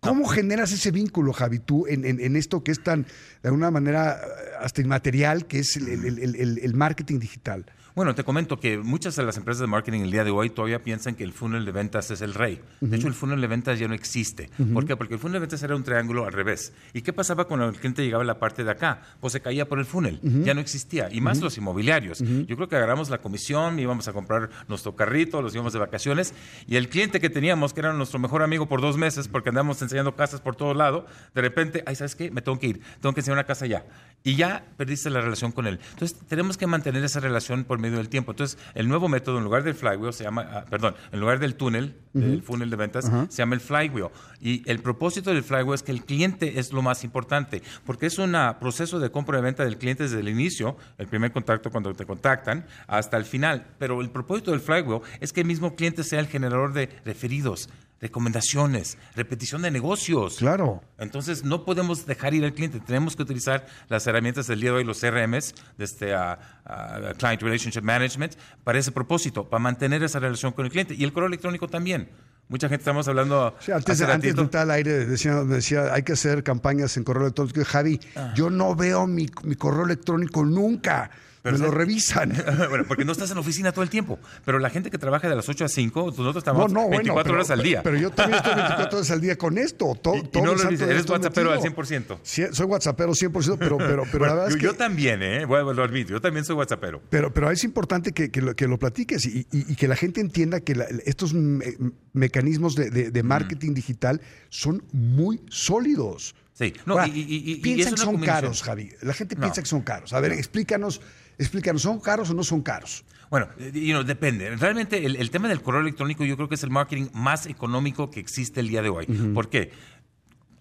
[0.00, 3.02] ¿Cómo generas ese vínculo, Javi, tú, en, en- esto que es tan,
[3.42, 4.20] de alguna manera,
[4.60, 7.66] hasta inmaterial, que es el marketing digital?
[7.94, 10.82] Bueno, te comento que muchas de las empresas de marketing el día de hoy todavía
[10.82, 12.58] piensan que el funnel de ventas es el rey.
[12.80, 14.48] De hecho, el funnel de ventas ya no existe.
[14.72, 14.96] ¿Por qué?
[14.96, 16.72] Porque el funnel de ventas era un triángulo al revés.
[16.94, 19.02] ¿Y qué pasaba cuando el cliente llegaba a la parte de acá?
[19.20, 20.20] Pues se caía por el funnel.
[20.42, 21.08] Ya no existía.
[21.12, 22.20] Y más los inmobiliarios.
[22.20, 26.32] Yo creo que agarramos la comisión, íbamos a comprar nuestro carrito, los íbamos de vacaciones.
[26.66, 29.82] Y el cliente que teníamos, que era nuestro mejor amigo por dos meses, porque andamos
[29.82, 32.30] enseñando casas por todo lado, de repente, ay, ¿sabes qué?
[32.30, 32.80] Me tengo que ir.
[33.02, 33.84] Tengo que enseñar una casa ya.
[34.24, 35.80] Y ya perdiste la relación con él.
[35.92, 38.32] Entonces, tenemos que mantener esa relación por medio del tiempo.
[38.32, 41.56] Entonces, el nuevo método, en lugar del flywheel, se llama, ah, perdón, en lugar del
[41.56, 44.08] túnel, del funnel de ventas, se llama el flywheel.
[44.40, 48.18] Y el propósito del flywheel es que el cliente es lo más importante, porque es
[48.18, 51.92] un proceso de compra y venta del cliente desde el inicio, el primer contacto cuando
[51.94, 53.66] te contactan, hasta el final.
[53.78, 57.68] Pero el propósito del flywheel es que el mismo cliente sea el generador de referidos,
[58.02, 60.36] recomendaciones, repetición de negocios.
[60.36, 60.82] Claro.
[60.98, 62.80] Entonces, no podemos dejar ir al cliente.
[62.80, 67.12] Tenemos que utilizar las herramientas del día de hoy, los CRMs, de este, ah, ah,
[67.16, 68.34] Client Relationship Management,
[68.64, 70.94] para ese propósito, para mantener esa relación con el cliente.
[70.94, 72.10] Y el correo electrónico también.
[72.48, 73.56] Mucha gente estamos hablando.
[73.60, 76.96] Sí, antes, hace de, antes de entrar al aire decía, decía, hay que hacer campañas
[76.96, 77.64] en correo electrónico.
[77.64, 78.00] Javi,
[78.34, 81.10] yo no veo mi, mi correo electrónico nunca.
[81.42, 81.78] Pero Me lo ¿sabes?
[81.78, 82.32] revisan.
[82.68, 84.18] bueno, porque no estás en la oficina todo el tiempo.
[84.44, 86.92] Pero la gente que trabaja de las 8 a 5, nosotros No, estamos no, 24
[87.12, 87.82] bueno, pero- horas al día.
[87.82, 89.94] Pero yo también estoy 24 horas al día con esto.
[90.00, 91.74] To- Y- y todo no lo eres WhatsAppero al metido.
[91.82, 92.18] 100%.
[92.22, 94.62] Sí, soy WhatsAppero 100%, pero, pero, pero la verdad yo, es que...
[94.62, 95.44] yo también, ¿eh?
[95.44, 97.02] Bueno, lo admito, yo también soy WhatsAppero.
[97.10, 100.60] Pero, pero es importante que, que lo, que lo platiques y, que la gente entienda
[100.60, 101.74] que la- estos me-
[102.12, 106.34] mecanismos de, de- de marketing digital son muy sólidos.
[106.54, 108.90] Sí, no, y- piensan que son caros, Javi.
[109.02, 109.40] La gente No.
[109.40, 110.12] piensa que son caros.
[110.12, 111.00] A ver, explícanos,
[111.42, 113.04] explícanos, ¿son caros o no son caros?
[113.30, 114.56] Bueno, eh, you know, depende.
[114.56, 118.10] Realmente el, el tema del correo electrónico yo creo que es el marketing más económico
[118.10, 119.06] que existe el día de hoy.
[119.06, 119.72] ¿Por qué?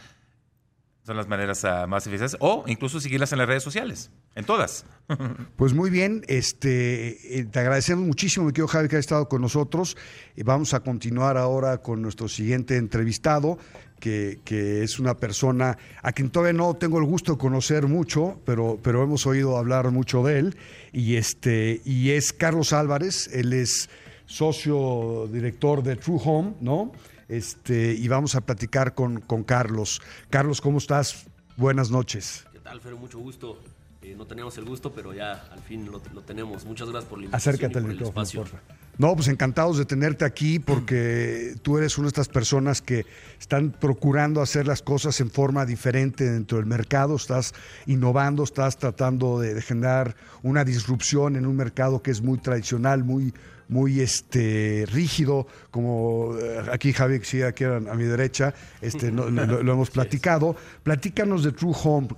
[1.10, 2.38] Son las maneras ah, más eficaces.
[2.40, 4.86] O incluso seguirlas en las redes sociales, en todas.
[5.56, 9.42] Pues muy bien, este, eh, te agradecemos muchísimo, mi querido Javi, que ha estado con
[9.42, 9.98] nosotros.
[10.36, 13.58] Y vamos a continuar ahora con nuestro siguiente entrevistado,
[14.00, 18.40] que, que es una persona a quien todavía no tengo el gusto de conocer mucho,
[18.46, 20.58] pero, pero hemos oído hablar mucho de él.
[20.94, 23.90] Y, este, y es Carlos Álvarez, él es
[24.28, 26.92] socio director de True Home, ¿no?
[27.30, 30.02] Este, y vamos a platicar con, con Carlos.
[30.30, 31.28] Carlos, ¿cómo estás?
[31.56, 32.46] Buenas noches.
[32.52, 32.96] ¿Qué tal, Fer?
[32.96, 33.60] Mucho gusto.
[34.02, 36.66] Eh, no teníamos el gusto, pero ya al fin lo, lo tenemos.
[36.66, 38.42] Muchas gracias por la invitación Acércate al micrófono, espacio.
[38.42, 38.80] por favor.
[39.00, 43.06] No, pues encantados de tenerte aquí porque tú eres una de estas personas que
[43.40, 47.54] están procurando hacer las cosas en forma diferente dentro del mercado, estás
[47.86, 53.34] innovando, estás tratando de, generar una disrupción en un mercado que es muy tradicional, muy
[53.70, 59.28] muy este rígido, como eh, aquí Javi, sí, aquí a, mi derecha, este, lo,
[59.60, 60.56] hemos platicado.
[60.84, 62.10] Platícanos de True Home,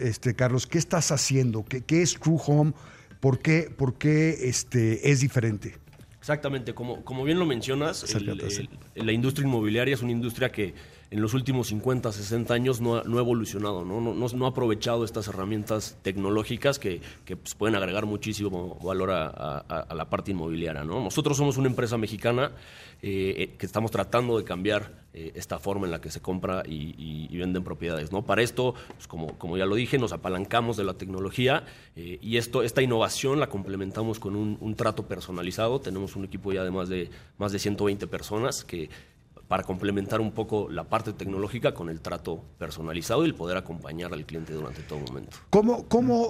[0.00, 1.64] este, Carlos, ¿qué estás haciendo?
[1.64, 2.72] ¿Qué, qué es True Home?
[3.20, 5.76] ¿Por qué, por qué este, es diferente?
[6.18, 8.04] Exactamente, como, como bien lo mencionas,
[8.94, 10.74] la industria inmobiliaria es una industria que
[11.10, 14.00] en los últimos 50, 60 años no ha, evolucionado, ¿no?
[14.00, 20.32] No, ha aprovechado estas herramientas tecnológicas que, pues, pueden agregar muchísimo valor a, la parte
[20.32, 20.84] inmobiliaria.
[20.84, 21.02] ¿no?
[21.02, 22.52] Nosotros somos una empresa mexicana
[23.00, 26.62] eh, eh, que estamos tratando de cambiar eh, esta forma en la que se compra
[26.66, 28.12] y, venden propiedades.
[28.12, 28.26] ¿no?
[28.26, 31.64] Para esto, pues, como, como ya lo dije, nos apalancamos de la tecnología
[31.96, 35.80] y esto, esta innovación la complementamos con un, trato personalizado.
[35.80, 38.90] Tenemos un equipo ya de de, más de 120 personas que
[39.48, 44.12] para complementar un poco la parte tecnológica con el trato personalizado y el poder acompañar
[44.12, 45.38] al cliente durante todo momento.
[45.48, 46.28] ¿Cómo, cómo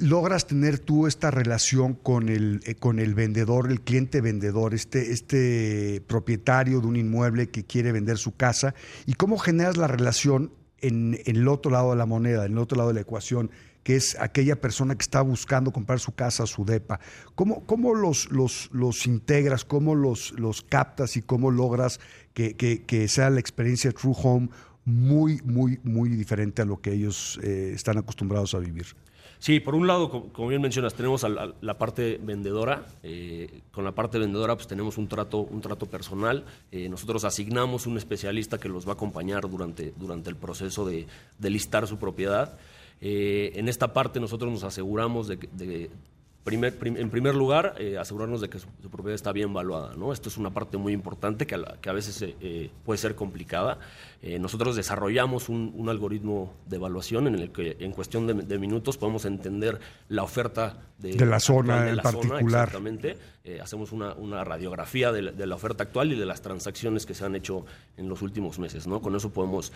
[0.00, 5.12] logras tener tú esta relación con el, eh, con el vendedor, el cliente vendedor, este,
[5.12, 8.74] este propietario de un inmueble que quiere vender su casa?
[9.06, 12.58] ¿Y cómo generas la relación en, en el otro lado de la moneda, en el
[12.58, 13.50] otro lado de la ecuación?
[13.82, 17.00] que es aquella persona que está buscando comprar su casa, su depa.
[17.34, 22.00] ¿Cómo, cómo los, los, los, integras, cómo los, los captas y cómo logras
[22.34, 24.48] que, sea la experiencia True Home
[24.84, 28.86] muy, muy, muy diferente a lo que ellos eh, están acostumbrados a vivir.
[29.38, 32.86] Sí, por un lado, como bien mencionas, tenemos la parte vendedora.
[33.02, 36.44] Eh, con la parte vendedora, pues tenemos un trato, un trato personal.
[36.70, 41.06] Eh, nosotros asignamos un especialista que los va a acompañar durante, durante el proceso de,
[41.40, 42.58] listar su propiedad.
[43.00, 45.90] en esta parte, nosotros nos aseguramos de, de
[46.46, 49.94] en primer lugar, eh, asegurarnos de que su, propiedad está bien valuada.
[49.94, 50.12] ¿no?
[50.12, 53.78] Esto es una parte muy importante que a, que a veces eh, puede ser complicada.
[54.22, 59.24] Eh, nosotros desarrollamos un, algoritmo de evaluación en el que en cuestión de, minutos podemos
[59.24, 62.68] entender la oferta de, la zona en particular.
[62.68, 63.16] exactamente.
[63.62, 67.64] hacemos una, radiografía de la, oferta actual y de las transacciones que se han hecho
[67.96, 68.86] en los últimos meses.
[68.86, 69.00] ¿no?
[69.00, 69.72] Con eso podemos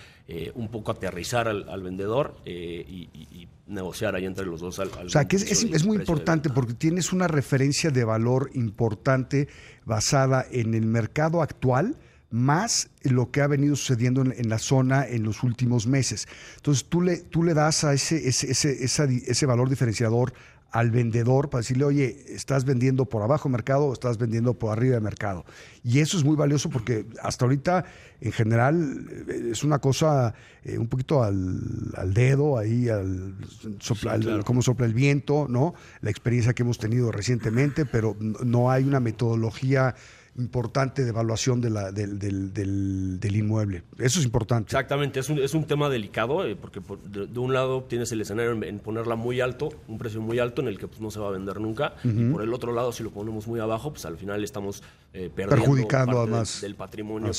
[0.54, 4.78] un poco aterrizar al, vendedor y, negociar ahí entre los dos.
[4.78, 9.48] o sea, que es, es muy importante porque tienes una referencia de valor importante
[9.86, 11.96] basada en el mercado actual
[12.34, 16.26] más lo que ha venido sucediendo en, la zona en los últimos meses.
[16.56, 20.32] Entonces tú le, tú le das a ese, ese, ese, ese valor diferenciador
[20.72, 24.96] al vendedor para decirle, oye, estás vendiendo por abajo mercado o estás vendiendo por arriba
[24.96, 25.44] de mercado.
[25.84, 27.84] Y eso es muy valioso porque hasta ahorita,
[28.20, 33.36] en general, eh, es una cosa eh, un poquito al, dedo, ahí, al,
[33.78, 35.74] sopla, cómo sopla el viento, ¿no?
[36.00, 39.94] La experiencia que hemos tenido recientemente, pero no hay una metodología
[40.36, 43.84] importante de evaluación de la, del, del, del, inmueble.
[43.98, 44.68] Eso es importante.
[44.68, 48.52] Exactamente, es un, es un tema delicado eh, porque de, un lado tienes el escenario
[48.62, 51.28] en, ponerla muy alto, un precio muy alto en el que pues, no se va
[51.28, 54.16] a vender nunca, y por el otro lado si lo ponemos muy abajo, pues al
[54.16, 57.30] final estamos eh, perdiendo perjudicando además del, patrimonio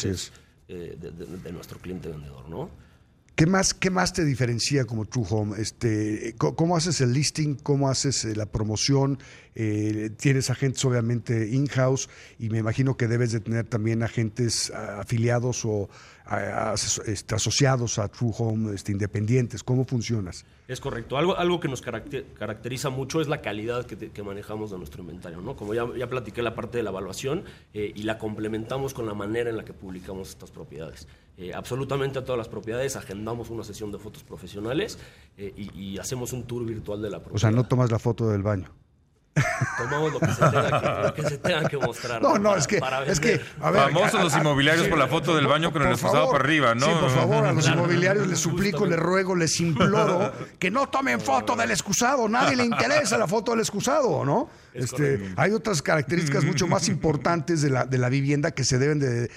[0.67, 2.69] eh, de, de, nuestro cliente vendedor, ¿no?
[3.35, 5.61] ¿Qué más, ¿Qué más te diferencia como True Home?
[5.61, 7.55] Este, ¿Cómo haces el listing?
[7.55, 9.19] ¿Cómo haces eh, la promoción?
[9.55, 15.65] Eh, tienes agentes obviamente in-house y me imagino que debes de tener también agentes afiliados
[15.65, 15.89] o
[17.05, 19.63] este, asociados a True Home este, independientes.
[19.63, 20.45] ¿Cómo funcionas?
[20.69, 21.17] Es correcto.
[21.17, 25.41] Algo, algo que nos caracteriza mucho es la calidad que, manejamos de nuestro inventario.
[25.41, 25.57] ¿no?
[25.57, 27.43] Como ya, ya platiqué la parte de la evaluación
[27.73, 31.07] eh, y la complementamos con la manera en la que publicamos estas propiedades.
[31.37, 34.97] Eh, absolutamente a todas las propiedades agendamos una sesión de fotos profesionales
[35.37, 37.35] eh, y, hacemos un tour virtual de la propiedad.
[37.35, 38.69] O sea, no tomas la foto del baño.
[39.77, 42.21] Tomamos lo que se tenga que, mostrar.
[42.21, 45.81] No, no, es que, es que Famosos los inmobiliarios por la foto del baño con
[45.81, 46.85] el excusado para arriba, ¿no?
[46.85, 51.19] Sí, por favor, a los inmobiliarios les suplico, les ruego, les imploro que no tomen
[51.19, 52.29] foto del excusado.
[52.29, 54.49] Nadie le interesa la foto del excusado, ¿no?
[54.73, 58.99] Este, hay otras características mucho más importantes de la, de la vivienda que se deben
[58.99, 59.29] de,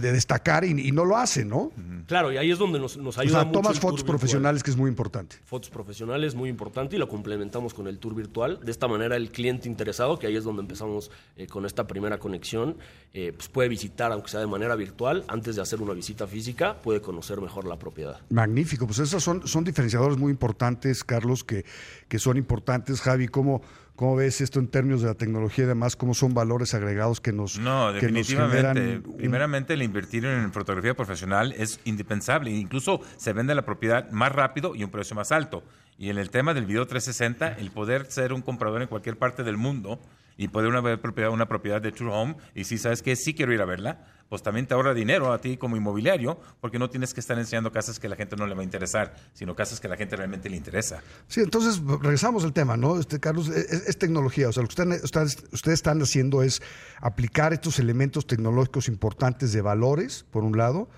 [0.00, 1.72] destacar y, no lo hacen, ¿no?
[2.06, 3.40] Claro, y ahí es donde nos, nos ayuda.
[3.40, 5.36] O sea, tomas fotos profesionales, que es muy importante.
[5.44, 8.60] Fotos profesionales, muy importante, y lo complementamos con el tour virtual.
[8.62, 12.18] De esta manera, el cliente interesado, que ahí es donde empezamos eh, con esta primera
[12.18, 12.76] conexión,
[13.14, 16.82] eh, pues puede visitar, aunque sea de manera virtual, antes de hacer una visita física,
[16.82, 18.20] puede conocer mejor la propiedad.
[18.30, 21.64] Magnífico, pues esos son, son diferenciadores muy importantes, Carlos, que,
[22.08, 23.00] que son importantes.
[23.00, 23.62] Javi, ¿cómo,
[23.98, 25.96] ¿Cómo ves esto en términos de la tecnología y demás?
[25.96, 29.00] ¿Cómo son valores agregados que nos No, definitivamente.
[29.16, 32.52] Primeramente, el invertir en fotografía profesional es indispensable.
[32.52, 35.64] Incluso se vende la propiedad más rápido y un precio más alto.
[35.98, 39.42] Y en el tema del video 360, el poder ser un comprador en cualquier parte
[39.42, 39.98] del mundo
[40.38, 43.52] y poder una, propiedad, una propiedad de True Home y si sabes que sí quiero
[43.52, 47.12] ir a verla, pues también te ahorra dinero a ti como inmobiliario, porque no tienes
[47.12, 49.88] que estar enseñando casas que la gente no le va a interesar, sino casas que
[49.88, 51.02] la gente realmente le interesa.
[51.26, 53.00] Sí, entonces regresamos al tema, ¿no?
[53.00, 54.48] Este, Carlos, es, tecnología.
[54.48, 56.62] O sea, lo que ustedes, ustedes están haciendo es
[57.00, 60.88] aplicar estos elementos tecnológicos importantes de valores, por un lado,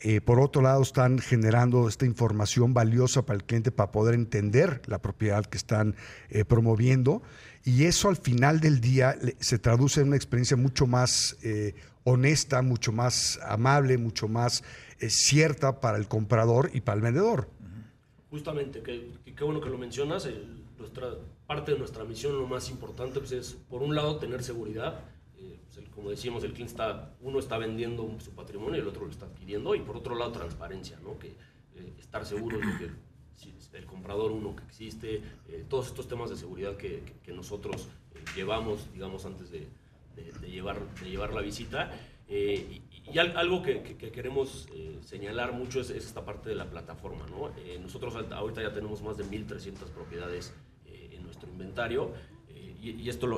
[0.00, 4.82] eh, por otro lado, están generando esta información valiosa para el cliente para poder entender
[4.86, 5.96] la propiedad que están
[6.28, 7.22] eh, promoviendo.
[7.66, 12.62] Y eso al final del día se traduce en una experiencia mucho más eh, honesta,
[12.62, 14.64] mucho más amable, mucho más
[15.08, 17.50] cierta para el comprador y para el vendedor.
[18.30, 20.26] Justamente, qué, bueno que lo mencionas.
[20.78, 21.08] nuestra,
[21.46, 25.04] parte de nuestra misión, lo más importante, pues, es, por un lado, tener seguridad
[25.96, 29.24] como decíamos, el cliente está, uno está vendiendo su patrimonio y el otro lo está
[29.24, 31.18] adquiriendo, y por otro lado transparencia, ¿no?
[31.18, 32.90] que eh, estar seguro de que
[33.72, 37.02] el comprador uno que existe, eh, todos estos temas de seguridad que,
[37.32, 39.66] nosotros eh, llevamos, digamos, antes de,
[40.46, 41.92] llevar, de llevar la visita.
[42.28, 42.82] y,
[43.18, 44.68] algo que, que queremos
[45.04, 47.24] señalar mucho es, esta parte de la plataforma.
[47.28, 47.52] ¿no?
[47.80, 50.52] nosotros ahorita ya tenemos más de 1.300 propiedades
[50.86, 52.12] en nuestro inventario
[52.82, 53.28] y, esto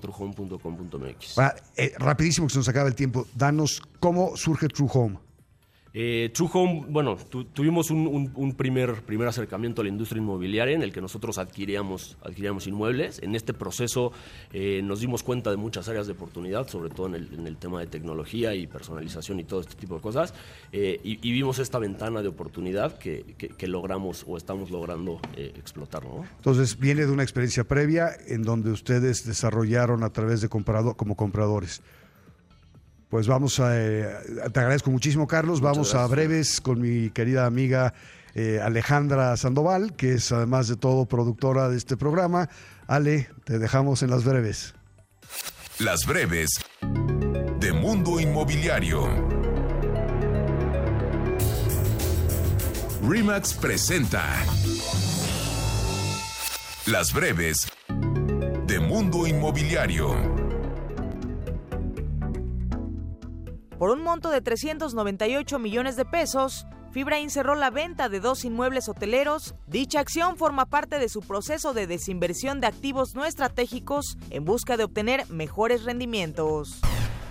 [0.00, 1.36] info.truehome.com.mx.
[1.76, 5.29] Eh, rapidísimo que se nos acaba el tiempo, danos cómo surge True Home.
[5.92, 6.50] Eh, True
[6.88, 7.16] bueno,
[7.52, 12.66] tuvimos un, primer, primer acercamiento a la industria inmobiliaria en el que nosotros adquiríamos, adquiríamos
[12.66, 13.20] inmuebles.
[13.22, 14.12] En este proceso
[14.52, 17.86] eh, nos dimos cuenta de muchas áreas de oportunidad, sobre todo en el, tema de
[17.86, 20.32] tecnología y personalización y todo este tipo de cosas.
[20.72, 23.24] Eh, y, vimos esta ventana de oportunidad que,
[23.66, 26.02] logramos o estamos logrando eh, explotar.
[26.36, 31.16] Entonces, viene de una experiencia previa en donde ustedes desarrollaron a través de comprado, como
[31.16, 31.82] compradores.
[33.10, 34.08] Pues vamos a, eh,
[34.52, 35.60] te agradezco muchísimo, Carlos.
[35.60, 37.92] vamos a breves con mi querida amiga
[38.36, 42.48] eh, Alejandra Sandoval, que es además de todo productora de este programa.
[42.86, 44.74] Ale, te dejamos en las breves.
[45.80, 46.50] Las breves
[47.58, 49.08] de Mundo Inmobiliario.
[53.08, 54.24] Remax presenta
[56.86, 57.66] Las breves
[58.66, 60.49] de Mundo Inmobiliario.
[63.80, 68.90] Por un monto de 398 millones de pesos, Fibrain cerró la venta de dos inmuebles
[68.90, 69.54] hoteleros.
[69.66, 74.76] Dicha acción forma parte de su proceso de desinversión de activos no estratégicos en busca
[74.76, 76.82] de obtener mejores rendimientos.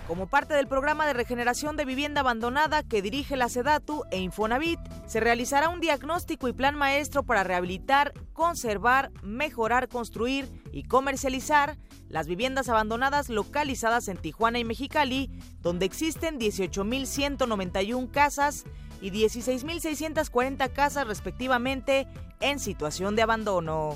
[0.07, 4.79] Como parte del programa de regeneración de vivienda abandonada que dirige la SEDATU e Infonavit,
[5.05, 11.77] se realizará un diagnóstico y plan maestro para rehabilitar, conservar, mejorar, construir y comercializar
[12.09, 15.29] las viviendas abandonadas localizadas en Tijuana y Mexicali,
[15.61, 18.65] donde existen 18.191 casas
[19.01, 22.07] y 16.640 casas respectivamente
[22.41, 23.95] en situación de abandono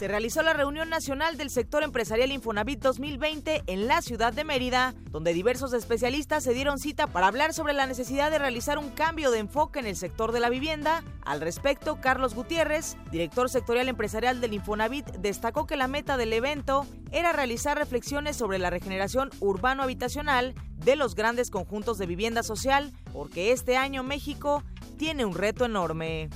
[0.00, 4.94] se realizó la reunión nacional del sector empresarial Infonavit 2020 en la ciudad de Mérida,
[5.10, 9.30] donde diversos especialistas se dieron cita para hablar sobre la necesidad de realizar un cambio
[9.30, 11.04] de enfoque en el sector de la vivienda.
[11.20, 16.86] Al respecto, Carlos Gutiérrez, director sectorial empresarial del Infonavit, destacó que la meta del evento
[17.12, 23.52] era realizar reflexiones sobre la regeneración urbano-habitacional de los grandes conjuntos de vivienda social, porque
[23.52, 24.64] este año México
[24.96, 26.30] tiene un reto enorme.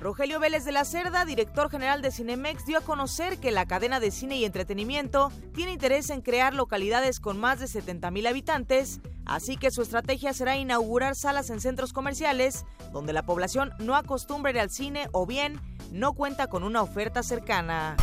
[0.00, 3.98] Rogelio Vélez de la Cerda, director general de Cinemex, dio a conocer que la cadena
[3.98, 9.00] de cine y entretenimiento tiene interés en crear localidades con más de 70 mil habitantes,
[9.26, 14.58] así que su estrategia será inaugurar salas en centros comerciales donde la población no acostumbre
[14.60, 17.96] al cine o bien no cuenta con una oferta cercana.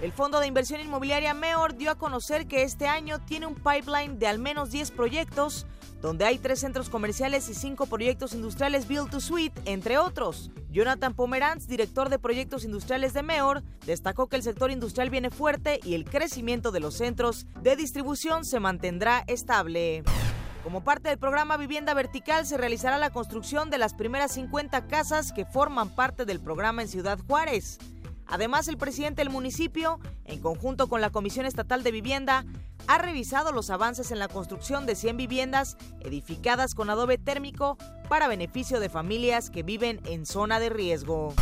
[0.00, 4.20] El Fondo de Inversión Inmobiliaria MEOR dio a conocer que este año tiene un pipeline
[4.20, 5.66] de al menos 10 proyectos
[6.00, 10.50] donde hay tres centros comerciales y cinco proyectos industriales Build to Suite, entre otros.
[10.70, 15.80] Jonathan Pomeranz, director de proyectos industriales de MEOR, destacó que el sector industrial viene fuerte
[15.84, 20.02] y el crecimiento de los centros de distribución se mantendrá estable.
[20.62, 25.32] Como parte del programa Vivienda Vertical se realizará la construcción de las primeras 50 casas
[25.32, 27.78] que forman parte del programa en Ciudad Juárez.
[28.30, 32.44] Además, el presidente del municipio, en conjunto con la Comisión Estatal de Vivienda,
[32.86, 37.76] ha revisado los avances en la construcción de 100 viviendas edificadas con adobe térmico
[38.08, 41.34] para beneficio de familias que viven en zona de riesgo.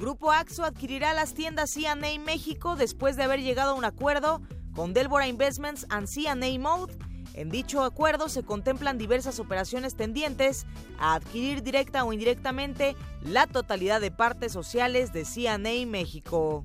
[0.00, 4.42] Grupo AXO adquirirá las tiendas C&A México después de haber llegado a un acuerdo
[4.74, 6.92] con Delbora Investments and C&A Mode.
[7.36, 10.66] En dicho acuerdo se contemplan diversas operaciones tendientes
[10.98, 16.62] a adquirir directa o indirectamente la totalidad de partes sociales de C&A México.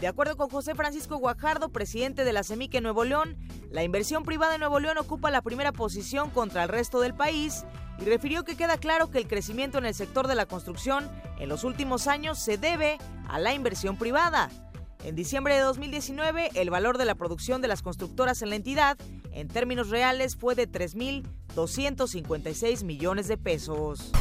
[0.00, 3.36] De acuerdo con José Francisco Guajardo, presidente de la CEMIC Nuevo León,
[3.70, 7.64] la inversión privada en Nuevo León ocupa la primera posición contra el resto del país
[8.00, 11.08] y refirió que queda claro que el crecimiento en el sector de la construcción
[11.38, 12.98] en los últimos años se debe
[13.28, 14.48] a la inversión privada.
[15.04, 18.98] En diciembre de 2019, el valor de la producción de las constructoras en la entidad,
[19.32, 24.12] en términos reales, fue de 3.256 millones de pesos.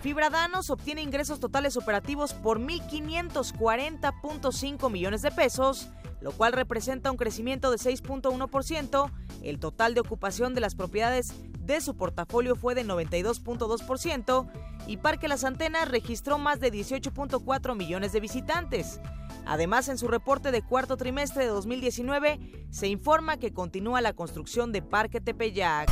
[0.00, 5.90] Fibradanos obtiene ingresos totales operativos por 1.540.5 millones de pesos,
[6.22, 9.10] lo cual representa un crecimiento de 6.1%.
[9.42, 11.34] El total de ocupación de las propiedades
[11.66, 14.50] de su portafolio fue de 92.2%
[14.86, 19.02] y Parque Las Antenas registró más de 18.4 millones de visitantes.
[19.44, 22.40] Además, en su reporte de cuarto trimestre de 2019,
[22.70, 25.90] se informa que continúa la construcción de Parque Tepeyac.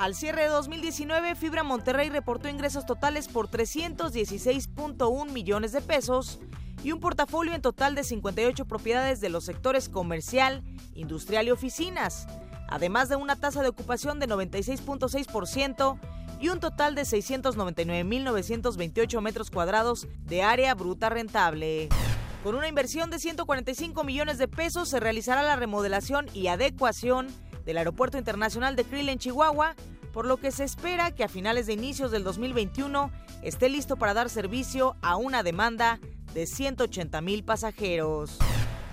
[0.00, 6.40] Al cierre de 2019, Fibra Monterrey reportó ingresos totales por 316.1 millones de pesos
[6.82, 12.26] y un portafolio en total de 58 propiedades de los sectores comercial, industrial y oficinas,
[12.70, 15.98] además de una tasa de ocupación de 96.6%
[16.40, 21.90] y un total de 699.928 metros cuadrados de área bruta rentable.
[22.42, 27.26] Con una inversión de 145 millones de pesos se realizará la remodelación y adecuación
[27.70, 29.76] del Aeropuerto Internacional de Krill en Chihuahua,
[30.12, 33.12] por lo que se espera que a finales de inicios del 2021
[33.42, 36.00] esté listo para dar servicio a una demanda
[36.34, 38.38] de 180 mil pasajeros.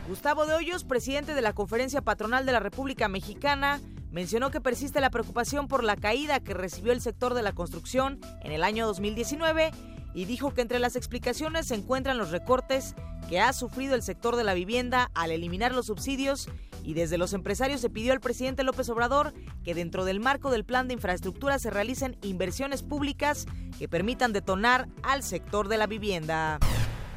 [0.07, 5.01] Gustavo de Hoyos, presidente de la Conferencia Patronal de la República Mexicana, mencionó que persiste
[5.01, 8.86] la preocupación por la caída que recibió el sector de la construcción en el año
[8.86, 9.71] 2019
[10.13, 12.93] y dijo que entre las explicaciones se encuentran los recortes
[13.28, 16.47] que ha sufrido el sector de la vivienda al eliminar los subsidios
[16.88, 19.34] y desde los empresarios se pidió al presidente López Obrador
[19.66, 23.46] que dentro del marco del plan de infraestructura se realicen inversiones públicas
[23.78, 26.60] que permitan detonar al sector de la vivienda.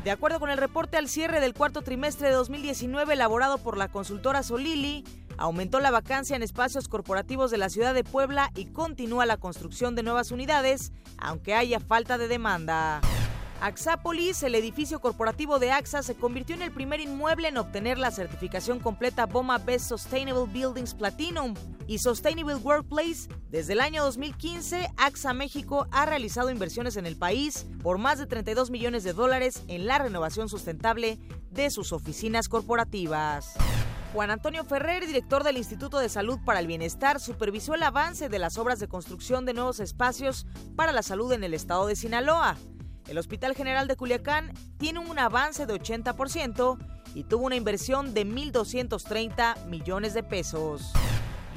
[0.02, 3.86] De acuerdo con el reporte al cierre del cuarto trimestre de 2019 elaborado por la
[3.86, 5.04] consultora Solili,
[5.38, 9.94] aumentó la vacancia en espacios corporativos de la ciudad de Puebla y continúa la construcción
[9.94, 13.02] de nuevas unidades, aunque haya falta de demanda.
[13.60, 18.10] Axapolis, el edificio corporativo de AXA, se convirtió en el primer inmueble en obtener la
[18.10, 21.54] certificación completa BOMA Best Sustainable Buildings Platinum
[21.86, 23.28] y Sustainable Workplace.
[23.50, 28.26] Desde el año 2015, AXA México ha realizado inversiones en el país por más de
[28.26, 31.18] 32 millones de dólares en la renovación sustentable
[31.50, 33.56] de sus oficinas corporativas.
[34.14, 38.38] Juan Antonio Ferrer, director del Instituto de Salud para el Bienestar, supervisó el avance de
[38.38, 40.46] las obras de construcción de nuevos espacios
[40.76, 42.56] para la salud en el estado de Sinaloa.
[43.10, 46.78] El Hospital General de Culiacán tiene un avance de 80%
[47.16, 50.92] y tuvo una inversión de 1.230 millones de pesos.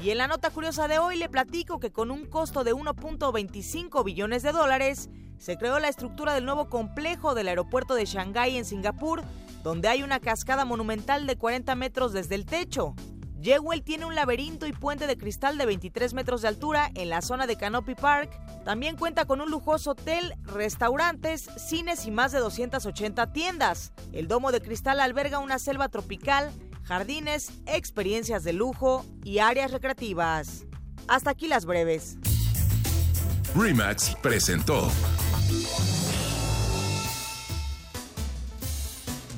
[0.02, 4.02] Y en la nota curiosa de hoy le platico que con un costo de 1.25
[4.02, 8.64] billones de dólares se creó la estructura del nuevo complejo del aeropuerto de Shanghái en
[8.64, 9.22] Singapur,
[9.62, 12.96] donde hay una cascada monumental de 40 metros desde el techo.
[13.44, 17.20] Jewel tiene un laberinto y puente de cristal de 23 metros de altura en la
[17.20, 18.30] zona de Canopy Park.
[18.64, 23.92] También cuenta con un lujoso hotel, restaurantes, cines y más de 280 tiendas.
[24.14, 26.50] El domo de cristal alberga una selva tropical,
[26.84, 30.64] jardines, experiencias de lujo y áreas recreativas.
[31.06, 32.16] Hasta aquí las breves.
[33.54, 34.90] Remax presentó.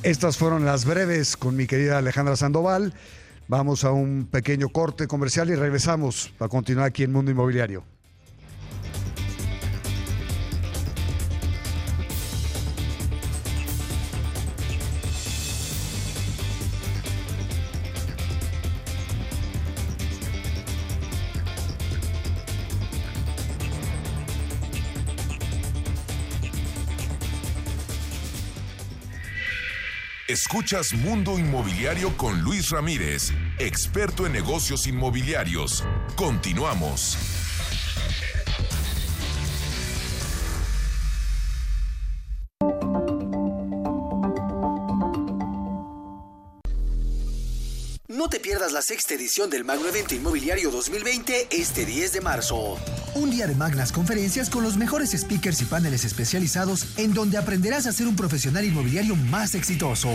[0.04, 2.94] Estas fueron las breves con mi querida Alejandra Sandoval.
[3.48, 7.84] Vamos a un pequeño corte comercial y regresamos para continuar aquí en Mundo Inmobiliario.
[30.36, 35.82] Escuchas Mundo Inmobiliario con Luis Ramírez, experto en negocios inmobiliarios.
[36.14, 37.16] Continuamos.
[48.86, 52.78] Sexta edición del Magno Evento Inmobiliario 2020 este 10 de marzo.
[53.16, 57.88] Un día de magnas conferencias con los mejores speakers y paneles especializados en donde aprenderás
[57.88, 60.08] a ser un profesional inmobiliario más exitoso.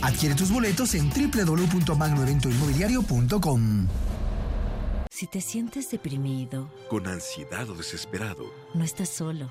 [0.00, 3.88] Adquiere tus boletos en www.magnoeventoinmobiliario.com.
[5.10, 9.50] Si te sientes deprimido, con ansiedad o desesperado, no estás solo.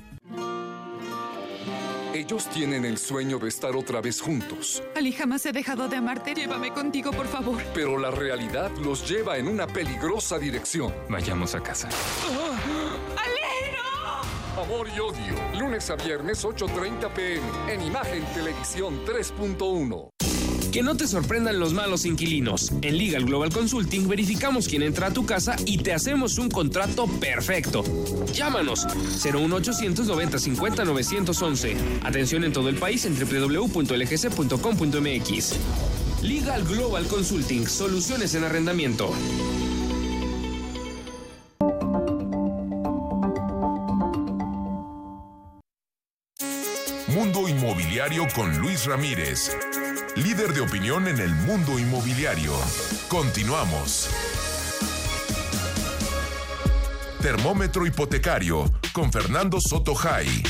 [2.20, 4.82] Ellos tienen el sueño de estar otra vez juntos.
[4.94, 6.34] Ali, jamás he dejado de amarte.
[6.34, 7.62] Llévame contigo, por favor.
[7.72, 10.92] Pero la realidad los lleva en una peligrosa dirección.
[11.08, 11.88] Vayamos a casa.
[13.16, 14.62] ¡Ali, no!
[14.62, 15.58] Amor y odio.
[15.58, 17.72] Lunes a viernes, 8.30 pm.
[17.72, 20.19] En Imagen Televisión 3.1.
[20.72, 22.70] Que no te sorprendan los malos inquilinos.
[22.82, 27.06] En Legal Global Consulting verificamos quién entra a tu casa y te hacemos un contrato
[27.06, 27.82] perfecto.
[28.32, 28.86] Llámanos
[29.24, 31.76] 01800 90 50 911.
[32.04, 33.80] Atención en todo el país en www.lgc.com.mx.
[36.22, 39.12] Legal Global Consulting, soluciones en arrendamiento.
[47.08, 49.56] Mundo Inmobiliario con Luis Ramírez,
[50.16, 52.52] líder de opinión en el mundo inmobiliario.
[53.08, 54.08] Continuamos.
[57.22, 60.42] Termómetro hipotecario con Fernando Soto Jai.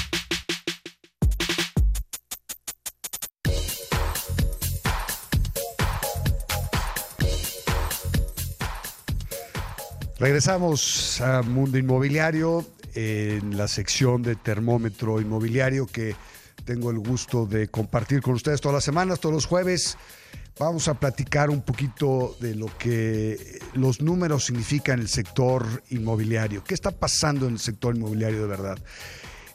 [10.19, 16.15] Regresamos a Mundo Inmobiliario en la sección de termómetro inmobiliario que
[16.71, 19.99] tengo el gusto de compartir con ustedes todas las semanas, todos los jueves.
[20.57, 26.63] Vamos a platicar un poquito de lo que los números significan en el sector inmobiliario.
[26.63, 28.79] ¿Qué está pasando en el sector inmobiliario de verdad?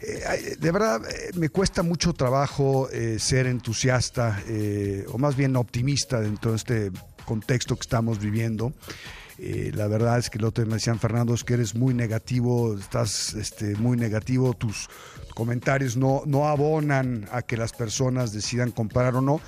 [0.02, 4.44] Eh, de verdad, eh, me cuesta mucho trabajo eh, ser entusiasta
[5.08, 6.92] o más bien optimista dentro de este
[7.24, 8.74] contexto que estamos viviendo.
[9.38, 12.78] La verdad es que el otro día me decían, Fernando, es que eres muy negativo,
[12.78, 14.90] estás este, muy negativo, tus
[15.34, 19.42] comentarios no, no abonan a que las personas decidan comprar o no.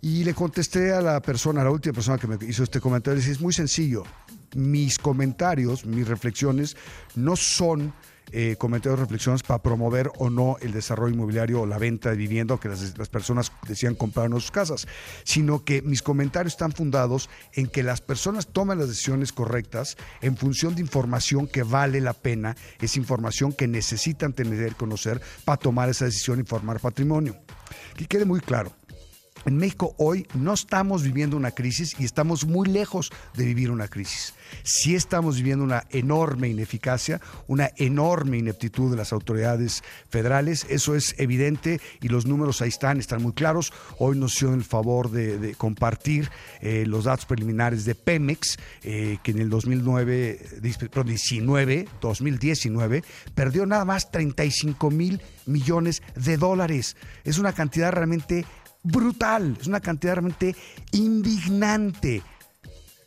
[0.00, 3.18] Y le contesté a la persona, a la última persona que me hizo este comentario,
[3.18, 4.04] es muy sencillo,
[4.54, 6.76] mis comentarios, mis reflexiones
[7.14, 7.92] no son
[8.36, 12.58] eh, comentarios, reflexiones para promover o no el desarrollo inmobiliario o la venta de vivienda
[12.58, 14.88] que las, personas decían comprar sus casas,
[15.22, 20.36] sino que mis comentarios están fundados en que las personas tomen las decisiones correctas en
[20.36, 25.88] función de información que vale la pena, es información que necesitan tener conocer para tomar
[25.88, 27.36] esa decisión y formar patrimonio.
[27.96, 28.72] Que quede muy claro.
[29.46, 33.88] En México hoy no estamos viviendo una crisis y estamos muy lejos de vivir una
[33.88, 34.34] crisis.
[34.62, 40.66] Sí estamos viviendo una enorme ineficacia, una enorme ineptitud de las autoridades federales.
[40.70, 43.72] Eso es evidente y los números ahí están, están muy claros.
[43.98, 46.30] Hoy nos hicieron el favor de, compartir
[46.60, 53.84] eh, los datos preliminares de Pemex, eh, que en el 2009, 19, 2019 perdió nada
[53.84, 56.96] más 35 mil millones de dólares.
[57.24, 58.46] Es una cantidad realmente
[58.84, 60.54] brutal, es una cantidad realmente
[60.92, 62.22] indignante.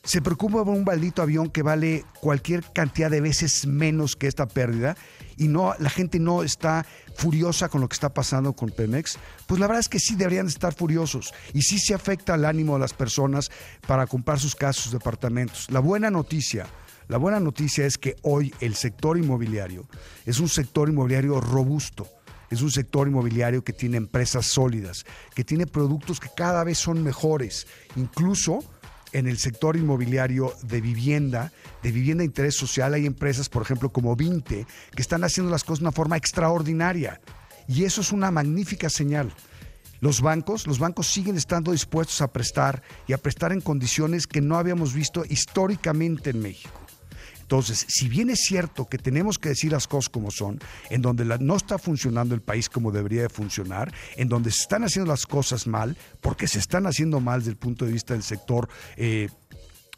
[0.03, 4.47] Se preocupa por un maldito avión que vale cualquier cantidad de veces menos que esta
[4.47, 4.95] pérdida
[5.35, 9.59] y no la gente no está furiosa con lo que está pasando con Pemex, pues
[9.59, 12.79] la verdad es que sí deberían estar furiosos y sí se afecta al ánimo de
[12.79, 13.51] las personas
[13.85, 15.69] para comprar sus casas, sus departamentos.
[15.71, 16.67] La buena noticia,
[17.09, 19.87] la buena noticia es que hoy el sector inmobiliario
[20.25, 22.07] es un sector inmobiliario robusto
[22.49, 27.03] es un sector inmobiliario que tiene empresas sólidas, que tiene productos que cada vez son
[27.03, 28.63] mejores, incluso
[29.13, 31.51] en el sector inmobiliario de vivienda,
[31.83, 35.63] de vivienda de interés social, hay empresas, por ejemplo, como Vinte, que están haciendo las
[35.63, 37.21] cosas de una forma extraordinaria.
[37.67, 39.33] Y eso es una magnífica señal.
[39.99, 44.41] Los bancos, los bancos siguen estando dispuestos a prestar y a prestar en condiciones que
[44.41, 46.86] no habíamos visto históricamente en México.
[47.47, 51.23] Entonces, si bien es cierto que tenemos que decir las cosas como son, en donde
[51.39, 55.25] no está funcionando el país como debería de funcionar, en donde se están haciendo las
[55.25, 58.67] cosas mal, porque se están haciendo mal desde el punto de vista del sector
[58.97, 59.29] eh,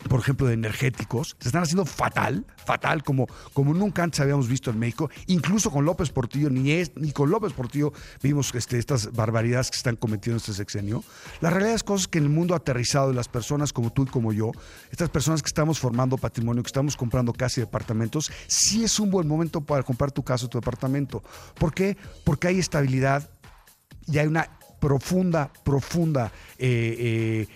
[0.08, 4.72] por ejemplo, de energéticos, se están haciendo fatal, fatal, como, como nunca antes habíamos visto
[4.72, 7.91] en México, incluso con López Portillo, ni, es, ni con López Portillo
[8.22, 11.04] vimos este, estas barbaridades que están cometiendo este sexenio.
[11.41, 14.08] La realidad es cosas que en el mundo aterrizado de las personas como tú y
[14.08, 14.52] como yo,
[14.91, 19.28] estas personas que estamos formando patrimonio, que estamos comprando casi departamentos, sí es un buen
[19.28, 21.24] momento para comprar tu casa o tu departamento.
[21.56, 21.97] ¿Por qué?
[22.24, 23.30] Porque hay estabilidad
[24.08, 27.47] y hay una profunda, profunda eh, eh,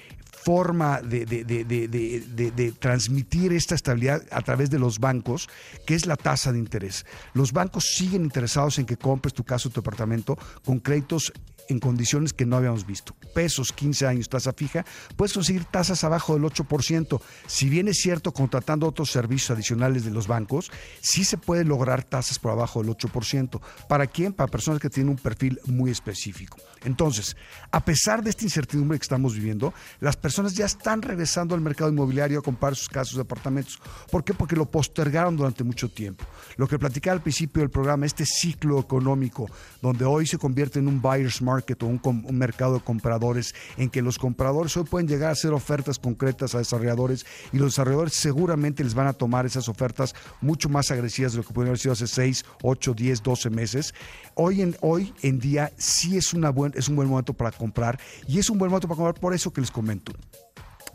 [0.44, 5.50] forma de, de, de, de, transmitir esta estabilidad a través de los bancos,
[5.86, 7.06] que es la tasa de interés.
[7.34, 11.32] Los bancos siguen interesados en que compres tu casa o tu apartamento con créditos
[11.70, 13.16] en condiciones que no habíamos visto.
[13.34, 14.86] Pesos, 15 años, tasa fija,
[15.16, 17.22] puedes conseguir tasas abajo del 8%.
[17.48, 20.72] Si bien es cierto, contratando otros servicios adicionales de los bancos,
[21.02, 23.62] sí se puede lograr tasas por abajo del 8%.
[23.88, 24.34] ¿Para quién?
[24.34, 26.58] Para personas que tienen un perfil muy específico.
[26.84, 27.38] Entonces,
[27.72, 31.92] a pesar de esta incertidumbre que estamos viviendo, las personas ya están regresando al mercado
[31.92, 33.80] inmobiliario a comprar sus casas de apartamentos.
[34.12, 34.34] ¿Por qué?
[34.34, 36.26] Porque lo postergaron durante mucho tiempo.
[36.58, 39.50] Lo que platicaba al principio del programa, este ciclo económico,
[39.82, 42.02] donde hoy se convierte en un buyer's market, o un,
[42.38, 46.58] mercado de compradores en que los compradores hoy pueden llegar a hacer ofertas concretas a
[46.58, 51.40] desarrolladores y los desarrolladores seguramente les van a tomar esas ofertas mucho más agresivas de
[51.40, 53.94] lo que pudieron haber sido hace 6, 8, 10, 12 meses.
[54.36, 58.00] Hoy en, hoy en día sí es, una buen, es un buen momento para comprar
[58.28, 60.14] y es un buen momento para comprar por eso que les comento.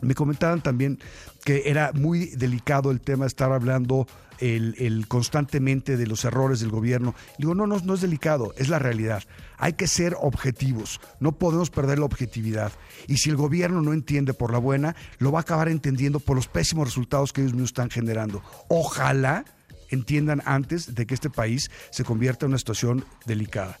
[0.01, 0.99] Me comentaban también
[1.43, 4.07] que era muy delicado el tema de estar hablando
[4.39, 7.15] el, constantemente de los errores del gobierno.
[7.37, 9.23] Digo, no, no, no es delicado, es la realidad.
[9.57, 12.71] Hay que ser objetivos, no podemos perder la objetividad.
[13.07, 16.35] Y si el gobierno no entiende por la buena, lo va a acabar entendiendo por
[16.35, 18.41] los pésimos resultados que ellos mismos están generando.
[18.69, 19.45] Ojalá
[19.89, 23.79] entiendan antes de que este país se convierta en una situación delicada.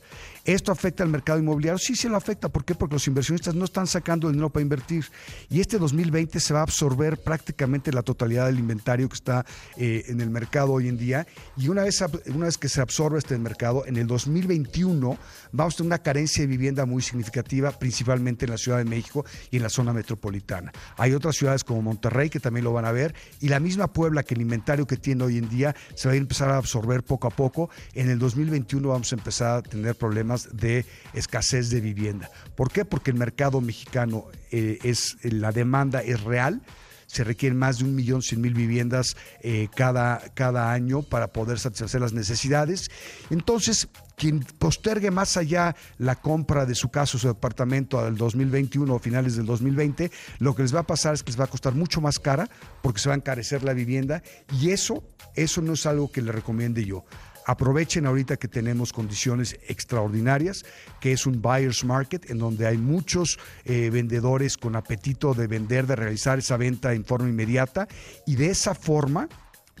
[0.49, 1.77] ¿Esto afecta al mercado inmobiliario?
[1.77, 2.49] Sí, sí lo afecta.
[2.49, 2.73] ¿Por qué?
[2.73, 5.05] Porque los inversionistas no están sacando el dinero para invertir.
[5.47, 9.45] Y este 2020 se va a absorber prácticamente la totalidad del inventario que está
[9.77, 11.27] eh, en el mercado hoy en día.
[11.55, 15.19] Y una vez, una vez que se absorbe este mercado, en el 2021
[15.51, 19.25] vamos a tener una carencia de vivienda muy significativa, principalmente en la Ciudad de México
[19.51, 20.71] y en la zona metropolitana.
[20.97, 23.13] Hay otras ciudades como Monterrey que también lo van a ver.
[23.39, 26.17] Y la misma Puebla, que el inventario que tiene hoy en día se va a
[26.17, 27.69] empezar a absorber poco a poco.
[27.93, 32.29] En el 2021 vamos a empezar a tener problemas de escasez de vivienda.
[32.55, 32.85] ¿Por qué?
[32.85, 36.61] Porque el mercado mexicano eh, es, la demanda es real
[37.09, 41.57] se requieren más de un millón cien mil viviendas eh, cada, cada año para poder
[41.57, 42.91] satisfacer las necesidades.
[43.31, 48.93] Entonces, quien postergue más allá la compra de su casa o su departamento al 2021
[48.93, 51.47] o finales del 2020, lo que les va a pasar es que les va a
[51.47, 52.47] costar mucho más cara
[52.83, 54.21] porque se va a encarecer la vivienda
[54.61, 55.03] y eso,
[55.35, 57.05] eso no es algo que le recomiende yo.
[57.45, 60.65] Aprovechen ahorita que tenemos condiciones extraordinarias,
[60.99, 65.87] que es un buyer's market, en donde hay muchos eh, vendedores con apetito de vender,
[65.87, 67.87] de realizar esa venta en forma inmediata,
[68.25, 69.27] y de esa forma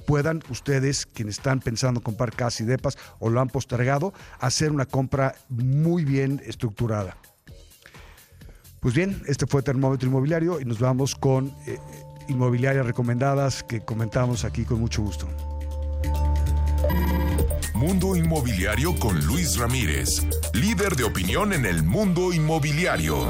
[0.07, 4.85] puedan ustedes, quienes están pensando comprar casas y depas o lo han postergado, hacer una
[4.85, 7.17] compra muy bien estructurada.
[8.79, 11.77] Pues bien, este fue Termómetro Inmobiliario y nos vamos con eh,
[12.29, 15.27] inmobiliarias recomendadas que comentamos aquí con mucho gusto.
[17.79, 23.29] Mundo Inmobiliario con Luis Ramírez, líder de opinión en el mundo inmobiliario.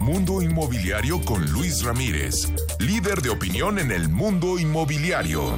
[0.00, 2.48] Mundo Inmobiliario con Luis Ramírez,
[2.78, 5.56] líder de opinión en el mundo inmobiliario.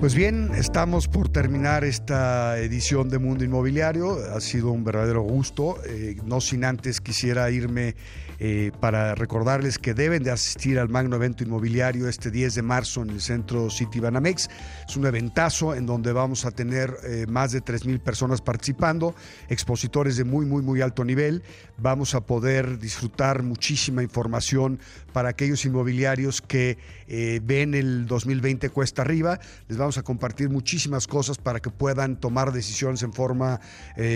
[0.00, 4.18] Pues bien, estamos por terminar esta edición de Mundo Inmobiliario.
[4.34, 5.78] Ha sido un verdadero gusto.
[5.86, 7.96] Eh, no sin antes quisiera irme
[8.38, 13.02] eh, para recordarles que deben de asistir al magno evento inmobiliario este 10 de marzo
[13.02, 14.48] en el centro City Banamex.
[14.88, 19.14] Es un eventazo en donde vamos a tener eh, más de 3.000 personas participando,
[19.48, 21.42] expositores de muy, muy, muy alto nivel.
[21.78, 24.80] Vamos a poder disfrutar muchísima información
[25.16, 26.76] para aquellos inmobiliarios que
[27.08, 29.40] eh, ven el 2020 cuesta arriba.
[29.66, 33.58] Les vamos a compartir muchísimas cosas para que puedan tomar decisiones en forma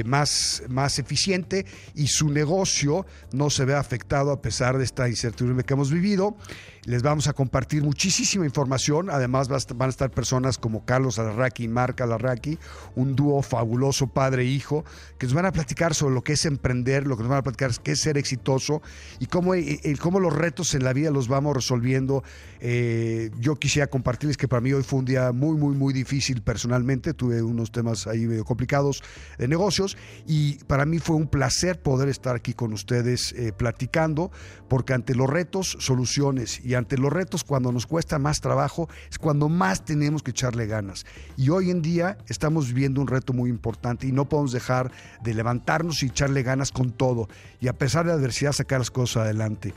[0.05, 5.65] más, más eficiente y su negocio no se vea afectado a pesar de esta incertidumbre
[5.65, 6.37] que hemos vivido.
[6.85, 9.11] Les vamos a compartir muchísima información.
[9.11, 12.59] Además, van a estar personas como Carlos Alarraqui y Marc Alarraqui,
[12.97, 17.07] un dúo fabuloso padre-hijo, e que nos van a platicar sobre lo que es emprender,
[17.07, 18.81] lo que nos van a platicar es qué es ser exitoso
[19.19, 22.25] y cómo, eh, eh, cómo los retos en la vida los vamos resolviendo.
[22.61, 26.41] Eh, yo quisiera compartirles que para mí hoy fue un día muy, muy, muy difícil
[26.41, 27.13] personalmente.
[27.13, 29.03] Tuve unos temas ahí medio complicados
[29.37, 34.31] de negocios y para mí fue un placer poder estar aquí con ustedes platicando,
[34.69, 39.19] porque ante los retos, soluciones y ante los retos, cuando nos cuesta más trabajo, es
[39.19, 41.07] cuando más tenemos que echarle ganas.
[41.37, 44.91] Y hoy en día estamos viviendo un reto muy importante y no podemos dejar
[45.23, 47.29] de levantarnos y echarle ganas con todo.
[47.61, 49.75] Y a pesar de la adversidad, sacar las cosas adelante.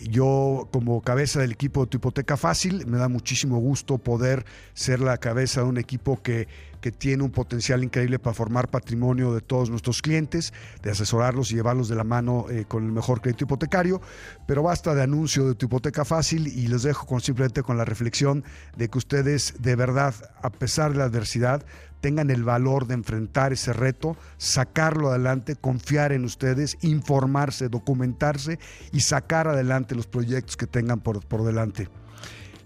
[0.00, 5.00] Yo como cabeza del equipo de tu hipoteca fácil, me da muchísimo gusto poder ser
[5.00, 6.48] la cabeza de un equipo que,
[6.80, 11.54] que tiene un potencial increíble para formar patrimonio de todos nuestros clientes, de asesorarlos y
[11.54, 14.02] llevarlos de la mano eh, con el mejor crédito hipotecario.
[14.46, 18.44] Pero basta de anuncio de tu hipoteca fácil y les dejo simplemente con la reflexión
[18.76, 21.64] de que ustedes de verdad, a pesar de la adversidad,
[22.04, 28.58] tengan el valor de enfrentar ese reto, sacarlo adelante, confiar en ustedes, informarse, documentarse
[28.92, 31.88] y sacar adelante los proyectos que tengan por, por delante.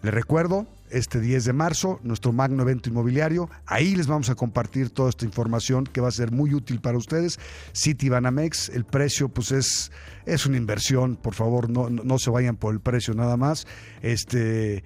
[0.03, 3.49] Les recuerdo, este 10 de marzo, nuestro magno evento inmobiliario.
[3.65, 6.99] Ahí les vamos a compartir toda esta información que va a ser muy útil para
[6.99, 7.39] ustedes.
[7.71, 9.93] City Banamex, el precio pues es,
[10.27, 13.69] es una inversión, por favor, no, no, se vayan por el precio nada más.
[14.03, 14.83] Este,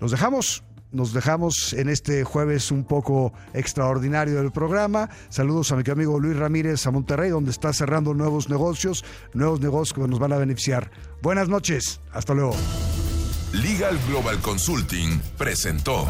[0.00, 5.10] los dejamos nos dejamos en este jueves un poco extraordinario del programa.
[5.28, 9.94] Saludos a mi amigo Luis Ramírez a Monterrey, donde está cerrando nuevos negocios, nuevos negocios
[9.94, 10.90] que nos van a beneficiar.
[11.22, 12.54] Buenas noches, hasta luego.
[13.52, 16.06] Legal Global Consulting presentó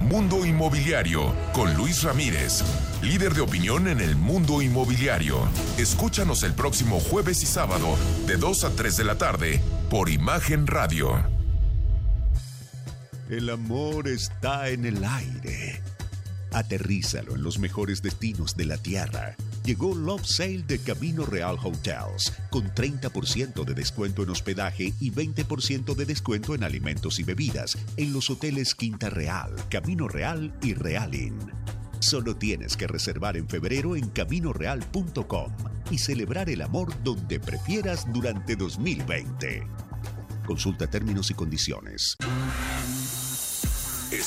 [0.00, 2.62] Mundo Inmobiliario con Luis Ramírez,
[3.02, 5.38] líder de opinión en el mundo inmobiliario.
[5.76, 7.96] Escúchanos el próximo jueves y sábado
[8.26, 11.37] de 2 a 3 de la tarde por Imagen Radio.
[13.28, 15.82] El amor está en el aire.
[16.54, 19.36] Aterrízalo en los mejores destinos de la Tierra.
[19.66, 25.94] Llegó Love Sale de Camino Real Hotels, con 30% de descuento en hospedaje y 20%
[25.94, 31.36] de descuento en alimentos y bebidas en los hoteles Quinta Real, Camino Real y Realin.
[31.98, 35.52] Solo tienes que reservar en febrero en caminoreal.com
[35.90, 39.66] y celebrar el amor donde prefieras durante 2020.
[40.46, 42.16] Consulta términos y condiciones.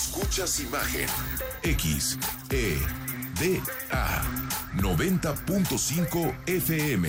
[0.01, 1.07] Escuchas imagen.
[1.61, 2.17] X,
[2.49, 2.79] E,
[3.39, 4.23] D, A.
[4.77, 7.07] 90.5 FM.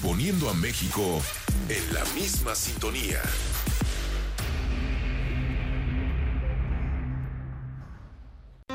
[0.00, 1.20] Poniendo a México
[1.68, 3.20] en la misma sintonía.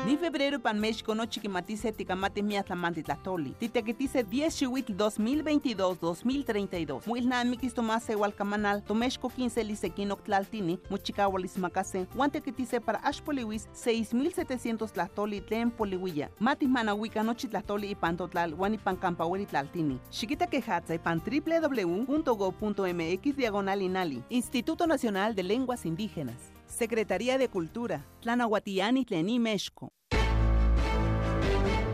[0.06, 3.56] Ni febrero pan México no chiquimatice ticamate miatlamanti tlatoli.
[3.58, 7.00] Titequetice 10 chihuitl 2022-2032.
[7.06, 15.72] Muilnamikis tomase hualcamanal, tomexco 15 lisequino tlaltini, muchicahualis macase, guantequetice para ashpoliwis 6700 tlatoli tlen
[15.72, 16.30] polihuilla.
[16.38, 19.98] Mati manahuica nochi tlatoli y pantotlal, guanipan campahueli tlaltini.
[20.10, 24.22] Chiquita quejatza y pan www.go.mx diagonal inali.
[24.30, 26.55] Instituto Nacional de Lenguas Indígenas.
[26.66, 28.06] Secretaría de Cultura.
[28.20, 29.92] Tlanahuatiani Tleni Mexco.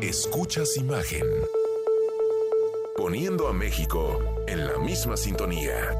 [0.00, 1.24] Escuchas imagen.
[2.96, 5.96] Poniendo a México en la misma sintonía.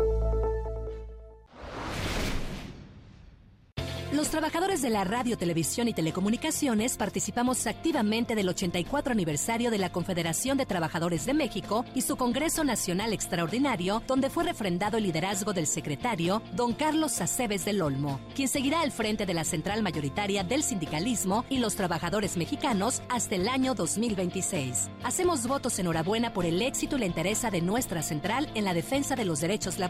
[4.13, 9.91] Los trabajadores de la radio, televisión y telecomunicaciones participamos activamente del 84 aniversario de la
[9.91, 15.55] Confederación de Trabajadores de México y su Congreso Nacional Extraordinario, donde fue refrendado el liderazgo
[15.55, 20.45] del secretario, don Carlos Aceves del Olmo, quien seguirá al frente de la central mayoritaria
[20.45, 24.91] del sindicalismo y los trabajadores mexicanos hasta el año 2026.
[25.05, 29.17] Hacemos votos enhorabuena por el éxito y la interés de nuestra central en la defensa
[29.17, 29.81] de los derechos laborales